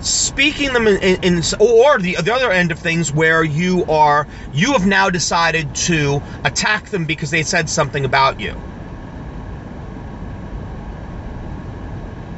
speaking 0.00 0.72
them 0.72 0.86
in, 0.86 0.96
in, 1.02 1.22
in, 1.22 1.42
or 1.60 1.98
the, 1.98 2.16
the 2.22 2.32
other 2.34 2.50
end 2.50 2.72
of 2.72 2.78
things 2.78 3.12
where 3.12 3.44
you 3.44 3.84
are 3.86 4.26
you 4.52 4.72
have 4.72 4.86
now 4.86 5.10
decided 5.10 5.74
to 5.74 6.22
attack 6.44 6.88
them 6.88 7.04
because 7.04 7.30
they 7.30 7.42
said 7.42 7.68
something 7.68 8.04
about 8.04 8.40
you. 8.40 8.60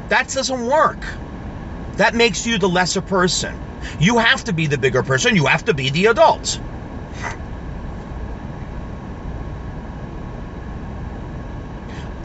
That 0.09 0.29
doesn't 0.29 0.67
work. 0.67 0.99
That 1.93 2.13
makes 2.15 2.45
you 2.45 2.57
the 2.57 2.69
lesser 2.69 3.01
person. 3.01 3.59
You 3.99 4.17
have 4.19 4.43
to 4.45 4.53
be 4.53 4.67
the 4.67 4.77
bigger 4.77 5.03
person. 5.03 5.35
You 5.35 5.45
have 5.45 5.65
to 5.65 5.73
be 5.73 5.89
the 5.89 6.07
adult. 6.07 6.59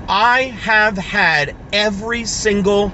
I 0.08 0.42
have 0.42 0.96
had 0.96 1.54
every 1.72 2.24
single 2.24 2.92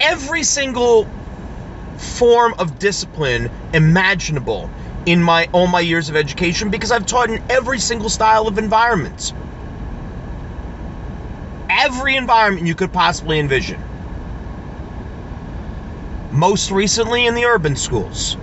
every 0.00 0.42
single 0.42 1.08
form 1.96 2.54
of 2.58 2.78
discipline 2.78 3.50
imaginable 3.72 4.70
in 5.06 5.22
my 5.22 5.48
all 5.52 5.66
my 5.66 5.80
years 5.80 6.08
of 6.08 6.16
education 6.16 6.70
because 6.70 6.90
I've 6.90 7.06
taught 7.06 7.30
in 7.30 7.42
every 7.48 7.78
single 7.78 8.08
style 8.08 8.48
of 8.48 8.58
environment. 8.58 9.32
Every 11.70 12.16
environment 12.16 12.66
you 12.66 12.74
could 12.74 12.92
possibly 12.92 13.38
envision. 13.38 13.82
Most 16.32 16.70
recently 16.70 17.26
in 17.26 17.34
the 17.34 17.44
urban 17.44 17.76
schools. 17.76 18.36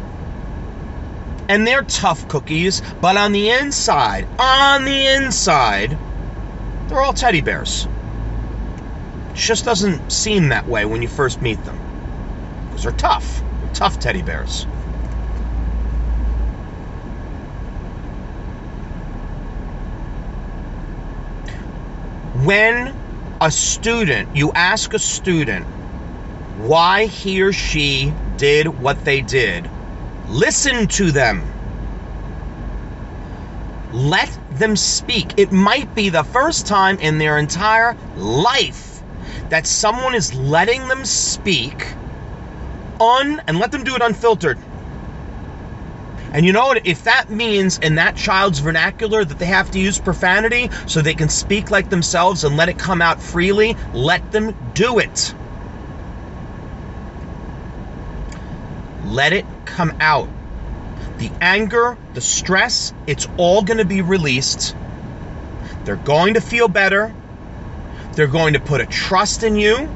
And 1.50 1.68
they're 1.68 1.84
tough 1.84 2.28
cookies, 2.30 2.82
but 3.02 3.18
on 3.18 3.34
the 3.34 3.50
inside, 3.50 4.28
on 4.40 4.86
the 4.86 5.08
inside, 5.08 5.98
they're 6.88 7.02
all 7.02 7.14
teddy 7.14 7.42
bears. 7.42 7.88
Just 9.34 9.66
doesn't 9.66 10.12
seem 10.12 10.50
that 10.50 10.68
way 10.68 10.86
when 10.86 11.02
you 11.02 11.08
first 11.08 11.42
meet 11.42 11.64
them. 11.66 11.80
Because 12.68 12.84
they're 12.84 12.92
tough. 12.94 13.42
They're 13.62 13.74
tough 13.74 14.00
teddy 14.00 14.22
bears. 14.22 14.66
When 22.46 22.94
a 23.42 23.50
student, 23.50 24.36
you 24.36 24.52
ask 24.54 24.94
a 24.94 25.00
student 25.00 25.66
why 26.58 27.06
he 27.06 27.42
or 27.42 27.52
she 27.52 28.14
did 28.38 28.68
what 28.68 29.04
they 29.04 29.22
did, 29.22 29.70
listen 30.30 30.88
to 30.88 31.12
them. 31.12 31.44
Let 33.92 34.38
them 34.52 34.76
speak. 34.76 35.34
It 35.38 35.52
might 35.52 35.94
be 35.96 36.10
the 36.10 36.24
first 36.24 36.68
time 36.68 37.00
in 37.00 37.18
their 37.18 37.38
entire 37.38 37.96
life 38.16 38.93
that 39.54 39.68
someone 39.68 40.16
is 40.16 40.34
letting 40.34 40.88
them 40.88 41.06
speak 41.06 41.86
un 43.00 43.40
and 43.46 43.60
let 43.60 43.72
them 43.72 43.84
do 43.84 43.96
it 43.96 44.02
unfiltered. 44.02 44.58
And 46.34 46.44
you 46.44 46.52
know 46.52 46.66
what? 46.66 46.88
If 46.88 47.04
that 47.04 47.30
means 47.30 47.78
in 47.78 47.94
that 47.96 48.16
child's 48.16 48.58
vernacular 48.58 49.24
that 49.24 49.38
they 49.38 49.46
have 49.46 49.70
to 49.70 49.80
use 49.80 50.00
profanity 50.00 50.72
so 50.88 51.04
they 51.04 51.14
can 51.14 51.30
speak 51.30 51.70
like 51.70 51.92
themselves 51.92 52.44
and 52.44 52.58
let 52.58 52.68
it 52.68 52.80
come 52.80 53.00
out 53.00 53.22
freely, 53.22 53.78
let 53.94 54.32
them 54.32 54.56
do 54.74 54.98
it. 54.98 55.36
Let 59.06 59.34
it 59.34 59.46
come 59.66 59.96
out. 60.00 60.30
The 61.20 61.30
anger, 61.42 61.96
the 62.16 62.22
stress, 62.22 62.92
it's 63.06 63.28
all 63.38 63.62
going 63.62 63.78
to 63.78 63.86
be 63.86 64.02
released. 64.02 64.76
They're 65.84 65.96
going 65.98 66.34
to 66.34 66.42
feel 66.42 66.68
better. 66.68 67.14
They're 68.16 68.28
going 68.28 68.54
to 68.54 68.60
put 68.60 68.82
a 68.82 68.86
trust 68.86 69.44
in 69.44 69.56
you. 69.56 69.90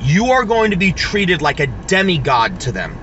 You 0.00 0.26
are 0.32 0.44
going 0.44 0.70
to 0.70 0.76
be 0.76 0.92
treated 0.92 1.42
like 1.42 1.60
a 1.60 1.66
demigod 1.66 2.60
to 2.60 2.72
them. 2.72 2.96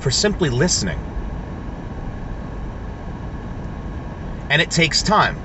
For 0.00 0.10
simply 0.10 0.50
listening. 0.50 0.98
And 4.50 4.62
it 4.62 4.70
takes 4.70 5.02
time. 5.02 5.36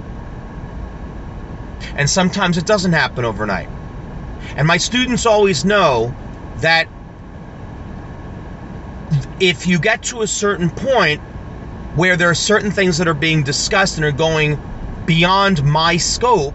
And 1.95 2.09
sometimes 2.09 2.57
it 2.57 2.65
doesn't 2.65 2.93
happen 2.93 3.25
overnight. 3.25 3.69
And 4.55 4.67
my 4.67 4.77
students 4.77 5.25
always 5.25 5.65
know 5.65 6.13
that 6.57 6.87
if 9.39 9.65
you 9.67 9.79
get 9.79 10.03
to 10.03 10.21
a 10.21 10.27
certain 10.27 10.69
point, 10.69 11.21
where 11.97 12.15
there 12.15 12.29
are 12.29 12.35
certain 12.35 12.69
things 12.69 12.99
that 12.99 13.07
are 13.07 13.15
being 13.15 13.41
discussed 13.41 13.97
and 13.97 14.05
are 14.05 14.11
going 14.11 14.59
beyond 15.07 15.63
my 15.63 15.97
scope, 15.97 16.53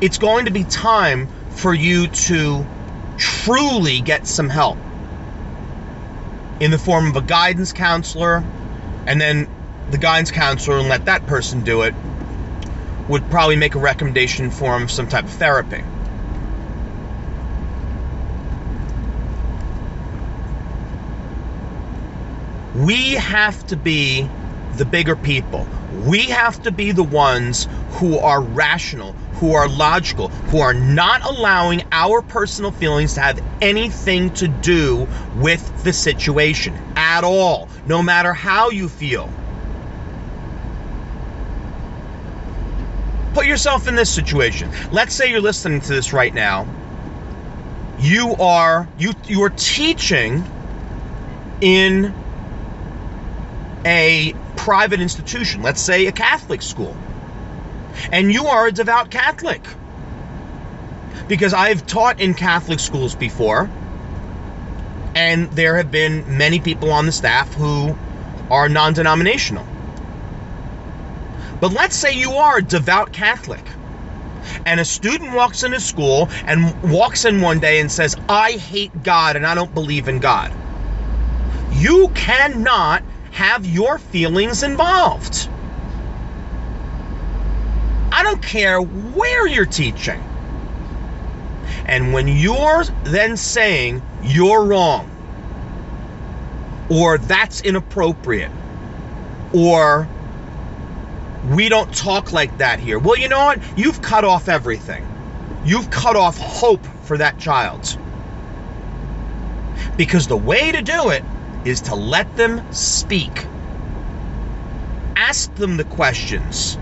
it's 0.00 0.16
going 0.16 0.46
to 0.46 0.50
be 0.50 0.64
time 0.64 1.28
for 1.50 1.74
you 1.74 2.08
to 2.08 2.66
truly 3.18 4.00
get 4.00 4.26
some 4.26 4.48
help 4.48 4.78
in 6.58 6.70
the 6.70 6.78
form 6.78 7.06
of 7.06 7.16
a 7.16 7.20
guidance 7.20 7.74
counselor, 7.74 8.42
and 9.06 9.20
then 9.20 9.46
the 9.90 9.98
guidance 9.98 10.30
counselor 10.30 10.78
and 10.78 10.88
let 10.88 11.04
that 11.04 11.26
person 11.26 11.62
do 11.62 11.82
it 11.82 11.94
would 13.08 13.28
probably 13.28 13.56
make 13.56 13.74
a 13.74 13.78
recommendation 13.78 14.50
for 14.50 14.74
him 14.74 14.88
some 14.88 15.06
type 15.06 15.24
of 15.24 15.30
therapy. 15.32 15.84
We 22.74 23.14
have 23.14 23.66
to 23.66 23.76
be 23.76 24.30
the 24.76 24.84
bigger 24.84 25.16
people. 25.16 25.66
We 26.06 26.30
have 26.30 26.62
to 26.62 26.72
be 26.72 26.92
the 26.92 27.04
ones 27.04 27.68
who 27.92 28.18
are 28.18 28.40
rational, 28.42 29.12
who 29.34 29.54
are 29.54 29.68
logical, 29.68 30.28
who 30.28 30.60
are 30.60 30.74
not 30.74 31.24
allowing 31.24 31.82
our 31.92 32.22
personal 32.22 32.70
feelings 32.70 33.14
to 33.14 33.20
have 33.20 33.42
anything 33.60 34.32
to 34.34 34.48
do 34.48 35.06
with 35.36 35.84
the 35.84 35.92
situation 35.92 36.74
at 36.96 37.24
all, 37.24 37.68
no 37.86 38.02
matter 38.02 38.32
how 38.32 38.70
you 38.70 38.88
feel. 38.88 39.30
Put 43.34 43.46
yourself 43.46 43.88
in 43.88 43.94
this 43.94 44.10
situation. 44.10 44.70
Let's 44.90 45.14
say 45.14 45.30
you're 45.30 45.40
listening 45.40 45.80
to 45.82 45.88
this 45.88 46.12
right 46.12 46.34
now. 46.34 46.66
You 47.98 48.34
are 48.38 48.88
you 48.98 49.12
you 49.26 49.42
are 49.42 49.50
teaching 49.50 50.44
in 51.60 52.14
a 53.84 54.34
private 54.56 55.00
institution, 55.00 55.62
let's 55.62 55.80
say 55.80 56.06
a 56.06 56.12
Catholic 56.12 56.62
school, 56.62 56.96
and 58.10 58.32
you 58.32 58.46
are 58.46 58.66
a 58.66 58.72
devout 58.72 59.10
Catholic, 59.10 59.62
because 61.28 61.52
I've 61.54 61.86
taught 61.86 62.20
in 62.20 62.34
Catholic 62.34 62.80
schools 62.80 63.14
before, 63.14 63.70
and 65.14 65.50
there 65.52 65.76
have 65.76 65.90
been 65.90 66.38
many 66.38 66.60
people 66.60 66.90
on 66.90 67.06
the 67.06 67.12
staff 67.12 67.52
who 67.54 67.96
are 68.50 68.68
non 68.68 68.94
denominational. 68.94 69.66
But 71.60 71.72
let's 71.72 71.94
say 71.94 72.14
you 72.14 72.32
are 72.32 72.58
a 72.58 72.62
devout 72.62 73.12
Catholic 73.12 73.64
and 74.66 74.80
a 74.80 74.84
student 74.84 75.32
walks 75.32 75.62
into 75.62 75.80
school 75.80 76.28
and 76.46 76.90
walks 76.90 77.24
in 77.24 77.40
one 77.40 77.60
day 77.60 77.80
and 77.80 77.90
says, 77.90 78.16
I 78.28 78.52
hate 78.52 79.02
God 79.02 79.36
and 79.36 79.46
I 79.46 79.54
don't 79.54 79.72
believe 79.72 80.08
in 80.08 80.18
God. 80.18 80.52
You 81.72 82.08
cannot 82.14 83.02
have 83.32 83.66
your 83.66 83.98
feelings 83.98 84.62
involved. 84.62 85.48
I 88.12 88.22
don't 88.22 88.42
care 88.42 88.80
where 88.80 89.46
you're 89.46 89.66
teaching. 89.66 90.22
And 91.86 92.12
when 92.12 92.28
you're 92.28 92.84
then 93.04 93.36
saying 93.36 94.02
you're 94.22 94.64
wrong, 94.64 95.08
or 96.90 97.16
that's 97.18 97.62
inappropriate, 97.62 98.52
or 99.54 100.06
we 101.50 101.68
don't 101.68 101.92
talk 101.94 102.32
like 102.32 102.58
that 102.58 102.78
here. 102.78 102.98
Well, 102.98 103.16
you 103.16 103.28
know 103.28 103.46
what? 103.46 103.60
You've 103.76 104.02
cut 104.02 104.24
off 104.24 104.48
everything. 104.48 105.06
You've 105.64 105.90
cut 105.90 106.16
off 106.16 106.36
hope 106.38 106.86
for 107.04 107.16
that 107.18 107.38
child. 107.38 107.98
Because 109.96 110.28
the 110.28 110.36
way 110.36 110.70
to 110.70 110.82
do 110.82 111.08
it 111.10 111.24
is 111.64 111.82
to 111.82 111.94
let 111.94 112.36
them 112.36 112.72
speak. 112.72 113.46
Ask 115.16 115.54
them 115.54 115.76
the 115.76 115.84
questions. 115.84 116.78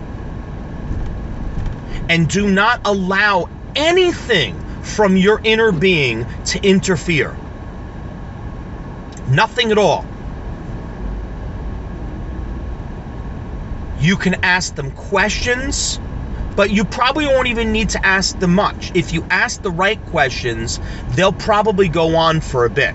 And 2.08 2.28
do 2.28 2.50
not 2.50 2.80
allow 2.84 3.48
anything 3.76 4.58
from 4.82 5.16
your 5.16 5.40
inner 5.44 5.72
being 5.72 6.26
to 6.46 6.60
interfere. 6.60 7.36
Nothing 9.28 9.70
at 9.70 9.78
all. 9.78 10.04
You 14.00 14.16
can 14.16 14.42
ask 14.42 14.74
them 14.74 14.90
questions, 14.92 16.00
but 16.56 16.70
you 16.70 16.84
probably 16.84 17.26
won't 17.26 17.48
even 17.48 17.70
need 17.70 17.90
to 17.90 18.04
ask 18.04 18.38
them 18.38 18.54
much. 18.54 18.92
If 18.94 19.12
you 19.12 19.24
ask 19.30 19.62
the 19.62 19.70
right 19.70 20.04
questions, 20.06 20.80
they'll 21.10 21.32
probably 21.32 21.88
go 21.88 22.16
on 22.16 22.40
for 22.40 22.64
a 22.64 22.70
bit. 22.70 22.94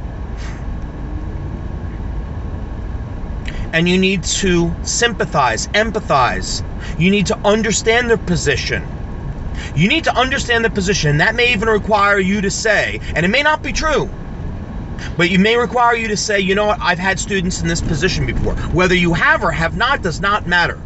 And 3.75 3.89
you 3.89 3.97
need 3.97 4.23
to 4.23 4.73
sympathize, 4.83 5.67
empathize. 5.67 6.63
You 6.97 7.11
need 7.11 7.25
to 7.25 7.37
understand 7.39 8.09
their 8.09 8.17
position. 8.17 8.87
You 9.75 9.89
need 9.89 10.05
to 10.05 10.15
understand 10.15 10.63
the 10.63 10.69
position. 10.69 11.17
That 11.17 11.35
may 11.35 11.51
even 11.51 11.67
require 11.67 12.17
you 12.17 12.39
to 12.39 12.49
say, 12.49 13.01
and 13.13 13.25
it 13.25 13.27
may 13.27 13.43
not 13.43 13.61
be 13.61 13.73
true, 13.73 14.09
but 15.17 15.29
you 15.29 15.39
may 15.39 15.57
require 15.57 15.93
you 15.93 16.07
to 16.07 16.15
say, 16.15 16.39
you 16.39 16.55
know 16.55 16.67
what, 16.67 16.79
I've 16.79 16.99
had 16.99 17.19
students 17.19 17.61
in 17.61 17.67
this 17.67 17.81
position 17.81 18.25
before. 18.25 18.55
Whether 18.55 18.95
you 18.95 19.13
have 19.13 19.43
or 19.43 19.51
have 19.51 19.75
not 19.75 20.01
does 20.01 20.21
not 20.21 20.47
matter. 20.47 20.79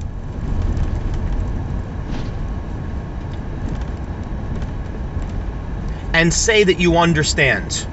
And 6.11 6.33
say 6.33 6.63
that 6.63 6.79
you 6.79 6.97
understand. 6.97 7.85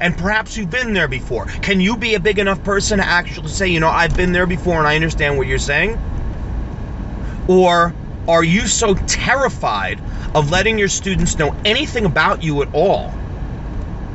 And 0.00 0.16
perhaps 0.16 0.56
you've 0.56 0.70
been 0.70 0.94
there 0.94 1.08
before. 1.08 1.44
Can 1.46 1.80
you 1.80 1.96
be 1.96 2.14
a 2.14 2.20
big 2.20 2.38
enough 2.38 2.64
person 2.64 2.98
to 2.98 3.04
actually 3.06 3.48
say, 3.48 3.68
you 3.68 3.80
know, 3.80 3.90
I've 3.90 4.16
been 4.16 4.32
there 4.32 4.46
before 4.46 4.78
and 4.78 4.86
I 4.86 4.96
understand 4.96 5.36
what 5.36 5.46
you're 5.46 5.58
saying? 5.58 5.98
Or 7.48 7.94
are 8.26 8.42
you 8.42 8.66
so 8.66 8.94
terrified 8.94 10.00
of 10.34 10.50
letting 10.50 10.78
your 10.78 10.88
students 10.88 11.36
know 11.38 11.54
anything 11.64 12.06
about 12.06 12.42
you 12.42 12.62
at 12.62 12.74
all 12.74 13.12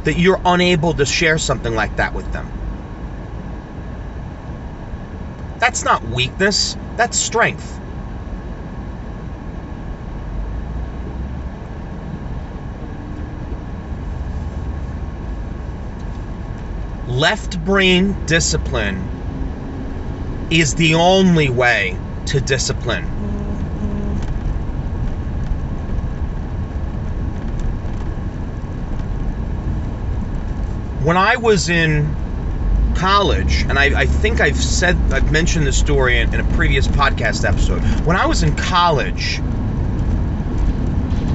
that 0.05 0.17
you're 0.17 0.41
unable 0.43 0.93
to 0.93 1.05
share 1.05 1.37
something 1.37 1.75
like 1.75 1.97
that 1.97 2.13
with 2.13 2.31
them? 2.31 2.51
That's 5.59 5.83
not 5.83 6.03
weakness, 6.03 6.77
that's 6.95 7.17
strength. 7.17 7.79
Left 17.15 17.63
brain 17.63 18.25
discipline 18.25 18.97
is 20.51 20.75
the 20.75 20.95
only 20.95 21.49
way 21.49 21.97
to 22.25 22.41
discipline. 22.41 23.05
when 31.05 31.15
I 31.15 31.37
was 31.37 31.69
in 31.69 32.13
college, 32.95 33.61
and 33.61 33.79
I, 33.79 34.01
I, 34.01 34.05
think 34.07 34.41
I've 34.41 34.57
said, 34.57 34.97
I've 35.13 35.31
mentioned 35.31 35.65
this 35.65 35.77
story 35.77 36.19
in, 36.19 36.33
in, 36.33 36.41
a 36.41 36.55
previous 36.55 36.87
podcast 36.87 37.47
episode. 37.47 37.81
When 38.05 38.17
I 38.17 38.25
was 38.25 38.43
in 38.43 38.55
college, 38.55 39.39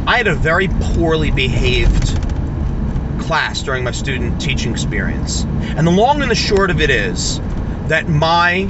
I 0.07 0.19
had 0.19 0.27
a 0.27 0.35
very 0.35 0.69
poorly 0.69 1.31
behaved 1.31 2.19
class 3.31 3.62
during 3.62 3.85
my 3.85 3.93
student 3.93 4.40
teaching 4.40 4.73
experience. 4.73 5.45
And 5.45 5.87
the 5.87 5.93
long 5.93 6.21
and 6.21 6.29
the 6.29 6.35
short 6.35 6.69
of 6.69 6.81
it 6.81 6.90
is 6.90 7.38
that 7.87 8.09
my 8.09 8.69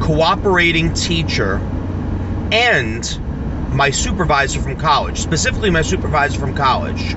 cooperating 0.00 0.94
teacher 0.94 1.56
and 2.50 3.70
my 3.74 3.90
supervisor 3.90 4.58
from 4.58 4.78
college, 4.78 5.18
specifically 5.18 5.68
my 5.68 5.82
supervisor 5.82 6.40
from 6.40 6.54
college, 6.54 7.12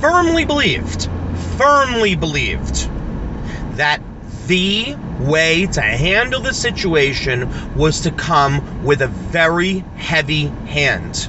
firmly 0.00 0.44
believed, 0.44 1.08
firmly 1.58 2.14
believed 2.14 2.88
that 3.72 4.00
the 4.46 4.94
way 5.18 5.66
to 5.66 5.80
handle 5.80 6.42
the 6.42 6.54
situation 6.54 7.74
was 7.74 8.02
to 8.02 8.12
come 8.12 8.84
with 8.84 9.02
a 9.02 9.08
very 9.08 9.80
heavy 9.96 10.44
hand. 10.46 11.28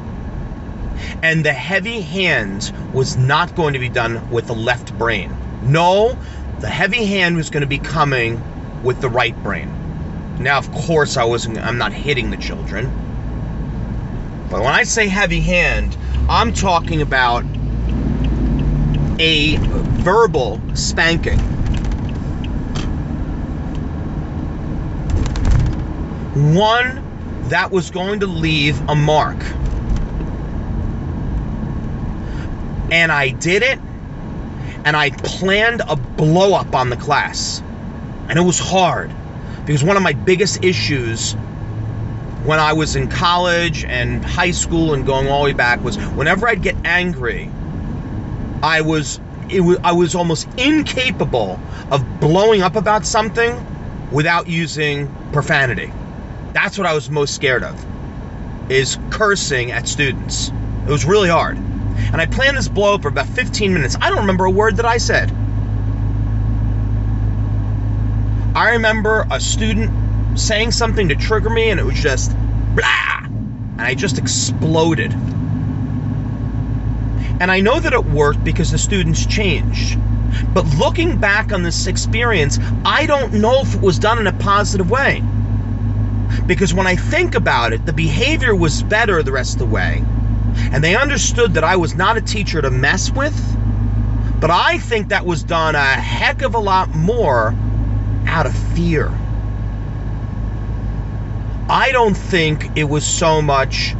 And 1.24 1.46
the 1.46 1.54
heavy 1.54 2.02
hand 2.02 2.74
was 2.94 3.16
not 3.16 3.56
going 3.56 3.74
to 3.74 3.80
be 3.80 3.90
done 3.90 4.30
with 4.32 4.48
the 4.48 4.56
left 4.56 4.98
brain. 4.98 5.36
No, 5.62 6.18
the 6.60 6.70
heavy 6.70 7.06
hand 7.06 7.38
was 7.38 7.50
going 7.50 7.62
to 7.62 7.68
be 7.68 7.78
coming 7.78 8.42
with 8.84 9.02
the 9.02 9.10
right 9.10 9.36
brain. 9.44 9.72
Now, 10.40 10.58
of 10.58 10.72
course, 10.72 11.18
I 11.18 11.24
wasn't 11.24 11.60
I'm 11.60 11.78
not 11.78 11.94
hitting 11.94 12.32
the 12.32 12.38
children. 12.38 12.86
But 14.50 14.62
when 14.62 14.74
I 14.74 14.84
say 14.84 15.08
heavy 15.08 15.40
hand, 15.40 15.96
I'm 16.28 16.54
talking 16.54 17.02
about 17.02 17.46
a 19.20 19.58
verbal 20.02 20.60
spanking. 20.74 21.40
One 26.56 27.50
that 27.50 27.72
was 27.72 27.92
going 27.92 28.22
to 28.22 28.28
leave 28.28 28.80
a 28.90 28.96
mark. 28.96 29.38
And 32.92 33.12
I 33.12 33.30
did 33.30 33.64
it, 33.64 33.80
and 34.86 34.96
I 34.96 35.10
planned 35.10 35.82
a 35.88 35.96
blow 35.96 36.54
up 36.54 36.76
on 36.76 36.90
the 36.90 36.98
class. 36.98 37.64
And 38.30 38.38
it 38.38 38.44
was 38.44 38.60
hard 38.60 39.12
because 39.66 39.84
one 39.84 39.98
of 39.98 40.04
my 40.04 40.14
biggest 40.14 40.64
issues 40.64 41.36
when 42.44 42.60
I 42.60 42.74
was 42.74 42.96
in 42.96 43.08
college 43.08 43.86
and 43.86 44.24
high 44.26 44.52
school 44.52 44.94
and 44.94 45.06
going 45.06 45.28
all 45.28 45.44
the 45.44 45.46
way 45.46 45.54
back 45.54 45.84
was 45.84 45.98
whenever 45.98 46.48
I'd 46.48 46.62
get 46.62 46.76
angry, 46.86 47.52
I 48.64 48.82
was 48.82 49.20
was 49.52 49.78
I 49.84 49.92
was 49.92 50.16
almost 50.16 50.48
incapable 50.58 51.60
of 51.92 52.20
blowing 52.20 52.62
up 52.62 52.76
about 52.76 53.06
something 53.06 53.66
without 54.12 54.48
using 54.48 55.14
profanity. 55.32 55.92
That's 56.54 56.78
what 56.78 56.88
I 56.88 56.94
was 56.94 57.10
most 57.10 57.36
scared 57.36 57.64
of. 57.64 57.86
Is 58.72 58.98
cursing 59.10 59.72
at 59.72 59.88
students. 59.88 60.52
It 60.88 60.90
was 60.90 61.06
really 61.06 61.30
hard. 61.30 61.58
And 62.12 62.22
I 62.22 62.26
planned 62.26 62.58
this 62.58 62.68
blow 62.68 62.96
up 62.96 63.04
for 63.04 63.08
about 63.08 63.28
15 63.28 63.74
minutes. 63.74 63.96
I 64.00 64.10
don't 64.10 64.20
remember 64.20 64.46
a 64.46 64.52
word 64.52 64.78
that 64.78 64.86
I 64.86 64.98
said. 64.98 65.32
I 68.56 68.72
remember 68.72 69.26
a 69.32 69.40
student 69.40 70.40
saying 70.40 70.72
something 70.72 71.10
to 71.10 71.16
trigger 71.16 71.50
me 71.50 71.70
and 71.70 71.80
it 71.80 71.84
was 71.84 72.02
just 72.02 72.36
blah 72.76 73.22
and 73.82 73.82
I 73.82 73.96
just 73.96 74.20
exploded. 74.20 75.12
And 77.42 77.50
I 77.50 77.62
know 77.62 77.80
that 77.80 77.94
it 77.94 78.06
worked 78.06 78.44
because 78.44 78.70
the 78.70 78.78
students 78.78 79.26
changed. 79.26 79.98
But 80.54 80.66
looking 80.78 81.18
back 81.18 81.52
on 81.52 81.64
this 81.64 81.88
experience, 81.88 82.60
I 82.86 83.08
don't 83.08 83.34
know 83.34 83.62
if 83.62 83.74
it 83.74 83.82
was 83.82 83.98
done 83.98 84.20
in 84.20 84.28
a 84.28 84.34
positive 84.34 84.92
way. 84.92 85.24
Because 86.46 86.76
when 86.76 86.86
I 86.86 86.96
think 86.96 87.34
about 87.34 87.74
it, 87.74 87.84
the 87.86 87.94
behavior 87.94 88.56
was 88.56 88.84
better 88.84 89.24
the 89.24 89.32
rest 89.32 89.54
of 89.54 89.60
the 89.60 89.66
way. 89.66 90.04
And 90.56 90.84
they 90.84 90.96
understood 90.96 91.56
that 91.56 91.64
I 91.64 91.78
was 91.78 91.96
not 91.96 92.18
a 92.18 92.22
teacher 92.22 92.62
to 92.62 92.70
mess 92.70 93.12
with. 93.12 93.36
But 94.40 94.50
I 94.50 94.80
think 94.80 95.10
that 95.10 95.26
was 95.26 95.44
done 95.44 95.76
a 95.76 95.84
heck 95.84 96.42
of 96.42 96.56
a 96.56 96.60
lot 96.60 96.90
more 96.90 97.54
out 98.26 98.46
of 98.46 98.56
fear. 98.74 99.12
I 101.70 101.92
don't 101.92 102.18
think 102.18 102.72
it 102.76 102.86
was 102.86 103.06
so 103.06 103.42
much 103.42 103.96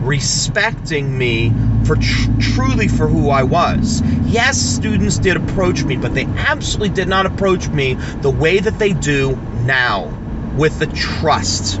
respecting 0.00 1.16
me 1.16 1.52
for 1.84 1.96
tr- 1.96 2.30
truly 2.40 2.88
for 2.88 3.08
who 3.08 3.30
I 3.30 3.42
was. 3.42 4.02
Yes, 4.24 4.56
students 4.56 5.18
did 5.18 5.36
approach 5.36 5.84
me, 5.84 5.96
but 5.96 6.14
they 6.14 6.24
absolutely 6.24 6.94
did 6.94 7.08
not 7.08 7.26
approach 7.26 7.68
me 7.68 7.94
the 7.94 8.30
way 8.30 8.58
that 8.58 8.78
they 8.78 8.92
do 8.92 9.36
now 9.64 10.06
with 10.56 10.78
the 10.78 10.86
trust. 10.86 11.80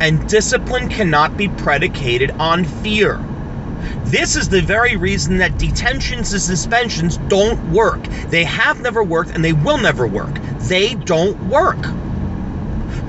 And 0.00 0.28
discipline 0.28 0.88
cannot 0.88 1.36
be 1.36 1.48
predicated 1.48 2.30
on 2.32 2.64
fear. 2.64 3.20
This 4.04 4.36
is 4.36 4.48
the 4.48 4.62
very 4.62 4.96
reason 4.96 5.38
that 5.38 5.58
detentions 5.58 6.32
and 6.32 6.40
suspensions 6.40 7.16
don't 7.28 7.72
work. 7.72 8.02
They 8.28 8.44
have 8.44 8.80
never 8.80 9.02
worked 9.02 9.30
and 9.30 9.44
they 9.44 9.52
will 9.52 9.78
never 9.78 10.06
work. 10.06 10.34
They 10.60 10.94
don't 10.94 11.48
work 11.48 11.78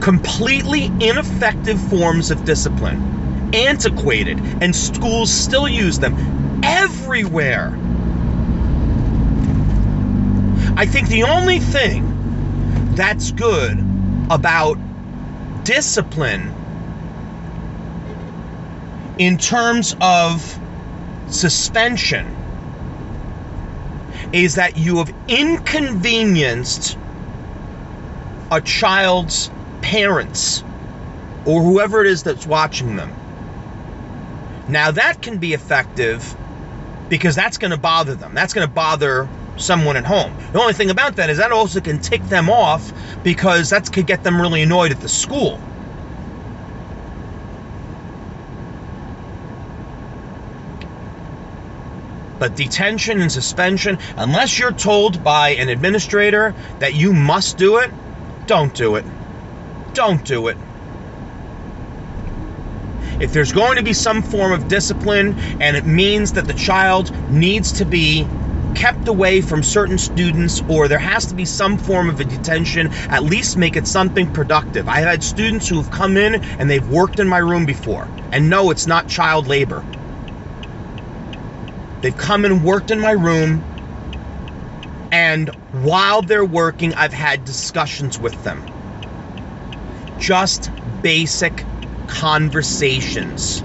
completely 0.01 0.85
ineffective 0.85 1.79
forms 1.89 2.31
of 2.31 2.45
discipline, 2.45 3.51
antiquated, 3.53 4.39
and 4.61 4.75
schools 4.75 5.31
still 5.31 5.67
use 5.67 5.99
them 5.99 6.61
everywhere. 6.63 7.77
I 10.77 10.85
think 10.85 11.09
the 11.09 11.23
only 11.23 11.59
thing 11.59 12.95
that's 12.95 13.31
good 13.31 13.77
about 14.29 14.77
discipline 15.63 16.53
in 19.19 19.37
terms 19.37 19.95
of 20.01 20.59
suspension 21.27 22.25
is 24.33 24.55
that 24.55 24.77
you 24.77 24.97
have 24.97 25.13
inconvenienced 25.27 26.97
a 28.51 28.61
child's 28.61 29.51
parents 29.81 30.63
or 31.45 31.61
whoever 31.61 32.01
it 32.01 32.07
is 32.07 32.23
that's 32.23 32.47
watching 32.47 32.95
them. 32.95 33.13
Now, 34.67 34.91
that 34.91 35.21
can 35.21 35.37
be 35.37 35.53
effective 35.53 36.35
because 37.09 37.35
that's 37.35 37.57
going 37.57 37.71
to 37.71 37.77
bother 37.77 38.15
them. 38.15 38.33
That's 38.33 38.53
going 38.53 38.67
to 38.67 38.73
bother 38.73 39.27
someone 39.57 39.97
at 39.97 40.05
home. 40.05 40.33
The 40.53 40.61
only 40.61 40.73
thing 40.73 40.91
about 40.91 41.15
that 41.17 41.29
is 41.29 41.37
that 41.39 41.51
also 41.51 41.81
can 41.81 41.99
tick 41.99 42.23
them 42.23 42.49
off 42.49 42.93
because 43.23 43.69
that 43.71 43.91
could 43.91 44.07
get 44.07 44.23
them 44.23 44.39
really 44.39 44.61
annoyed 44.61 44.91
at 44.91 45.01
the 45.01 45.09
school. 45.09 45.59
But 52.39 52.55
detention 52.55 53.21
and 53.21 53.31
suspension, 53.31 53.99
unless 54.15 54.57
you're 54.57 54.71
told 54.71 55.23
by 55.23 55.49
an 55.49 55.67
administrator 55.67 56.55
that 56.79 56.93
you 56.93 57.13
must 57.13 57.57
do 57.57 57.77
it, 57.77 57.91
don't 58.47 58.73
do 58.73 58.95
it. 58.95 59.05
Don't 59.93 60.23
do 60.23 60.47
it. 60.47 60.57
If 63.19 63.33
there's 63.33 63.51
going 63.51 63.75
to 63.75 63.83
be 63.83 63.91
some 63.91 64.23
form 64.23 64.53
of 64.53 64.69
discipline 64.69 65.37
and 65.59 65.75
it 65.75 65.85
means 65.85 66.33
that 66.33 66.47
the 66.47 66.53
child 66.53 67.11
needs 67.29 67.73
to 67.73 67.85
be 67.85 68.25
kept 68.75 69.09
away 69.09 69.41
from 69.41 69.61
certain 69.61 69.97
students 69.97 70.63
or 70.69 70.87
there 70.87 70.99
has 70.99 71.25
to 71.25 71.35
be 71.35 71.43
some 71.43 71.77
form 71.77 72.09
of 72.09 72.21
a 72.21 72.23
detention, 72.23 72.87
at 73.09 73.23
least 73.23 73.57
make 73.57 73.75
it 73.75 73.85
something 73.85 74.31
productive. 74.31 74.87
I've 74.87 75.03
had 75.03 75.21
students 75.21 75.67
who 75.67 75.81
have 75.81 75.91
come 75.91 76.15
in 76.15 76.35
and 76.35 76.69
they've 76.69 76.87
worked 76.87 77.19
in 77.19 77.27
my 77.27 77.39
room 77.39 77.65
before 77.65 78.07
and 78.31 78.49
no, 78.49 78.71
it's 78.71 78.87
not 78.87 79.09
child 79.09 79.47
labor. 79.47 79.83
They've 82.01 82.17
come 82.17 82.45
and 82.45 82.63
worked 82.63 82.91
in 82.91 82.99
my 83.01 83.11
room, 83.11 83.63
and 85.11 85.49
while 85.71 86.21
they're 86.21 86.45
working, 86.45 86.93
I've 86.93 87.13
had 87.13 87.43
discussions 87.43 88.17
with 88.17 88.41
them. 88.43 88.65
Just 90.17 90.71
basic 91.01 91.65
conversations. 92.07 93.63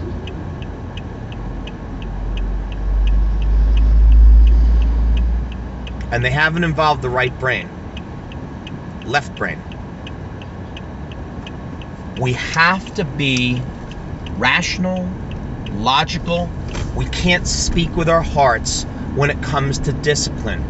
And 6.11 6.25
they 6.25 6.31
haven't 6.31 6.65
involved 6.65 7.03
the 7.03 7.09
right 7.09 7.37
brain, 7.41 7.69
left 9.05 9.35
brain. 9.37 9.61
We 12.21 12.35
have 12.35 12.95
to 12.95 13.05
be 13.05 13.61
rational, 14.37 15.09
logical, 15.73 16.49
we 16.95 17.07
can't 17.07 17.47
speak 17.47 17.97
with 17.97 18.09
our 18.09 18.23
hearts 18.23 18.85
when 19.15 19.31
it 19.31 19.43
comes 19.43 19.79
to 19.81 19.93
discipline. 19.93 20.65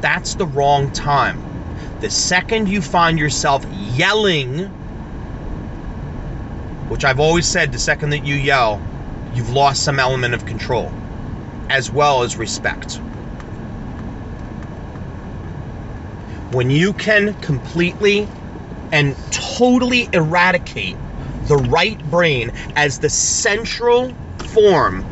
That's 0.00 0.34
the 0.34 0.46
wrong 0.46 0.90
time. 0.92 1.42
The 2.00 2.10
second 2.10 2.68
you 2.68 2.82
find 2.82 3.18
yourself 3.18 3.64
yelling, 3.72 4.66
which 6.88 7.04
I've 7.04 7.20
always 7.20 7.46
said, 7.46 7.72
the 7.72 7.78
second 7.78 8.10
that 8.10 8.26
you 8.26 8.34
yell, 8.34 8.80
you've 9.34 9.50
lost 9.50 9.82
some 9.82 9.98
element 9.98 10.34
of 10.34 10.44
control, 10.44 10.92
as 11.70 11.90
well 11.90 12.22
as 12.22 12.36
respect. 12.36 13.00
When 16.52 16.70
you 16.70 16.92
can 16.92 17.34
completely 17.40 18.28
and 18.92 19.16
totally 19.32 20.08
eradicate 20.12 20.96
the 21.44 21.56
right 21.56 22.02
brain 22.10 22.52
as 22.76 22.98
the 22.98 23.10
central 23.10 24.12
form 24.56 25.04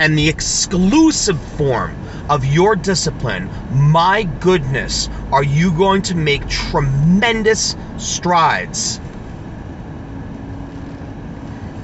and 0.00 0.18
the 0.18 0.28
exclusive 0.28 1.40
form 1.56 1.96
of 2.28 2.44
your 2.44 2.74
discipline, 2.74 3.48
my 3.70 4.24
goodness, 4.40 5.08
are 5.30 5.44
you 5.44 5.70
going 5.72 6.02
to 6.02 6.16
make 6.16 6.48
tremendous 6.48 7.76
strides 7.98 9.00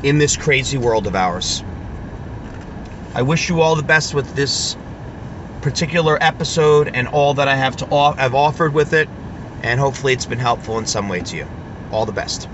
in 0.02 0.18
this 0.18 0.36
crazy 0.36 0.78
world 0.78 1.06
of 1.06 1.14
ours. 1.14 1.62
I 3.14 3.22
wish 3.22 3.48
you 3.48 3.60
all 3.60 3.76
the 3.76 3.82
best 3.82 4.14
with 4.14 4.34
this 4.34 4.76
particular 5.60 6.18
episode 6.20 6.88
and 6.88 7.06
all 7.08 7.34
that 7.34 7.46
I 7.46 7.54
have 7.54 7.76
to 7.76 8.14
have 8.16 8.34
offered 8.34 8.74
with 8.74 8.94
it, 8.94 9.08
and 9.62 9.78
hopefully 9.78 10.12
it's 10.12 10.26
been 10.26 10.38
helpful 10.38 10.78
in 10.78 10.86
some 10.86 11.08
way 11.08 11.20
to 11.20 11.36
you. 11.36 11.46
All 11.92 12.04
the 12.04 12.12
best. 12.12 12.48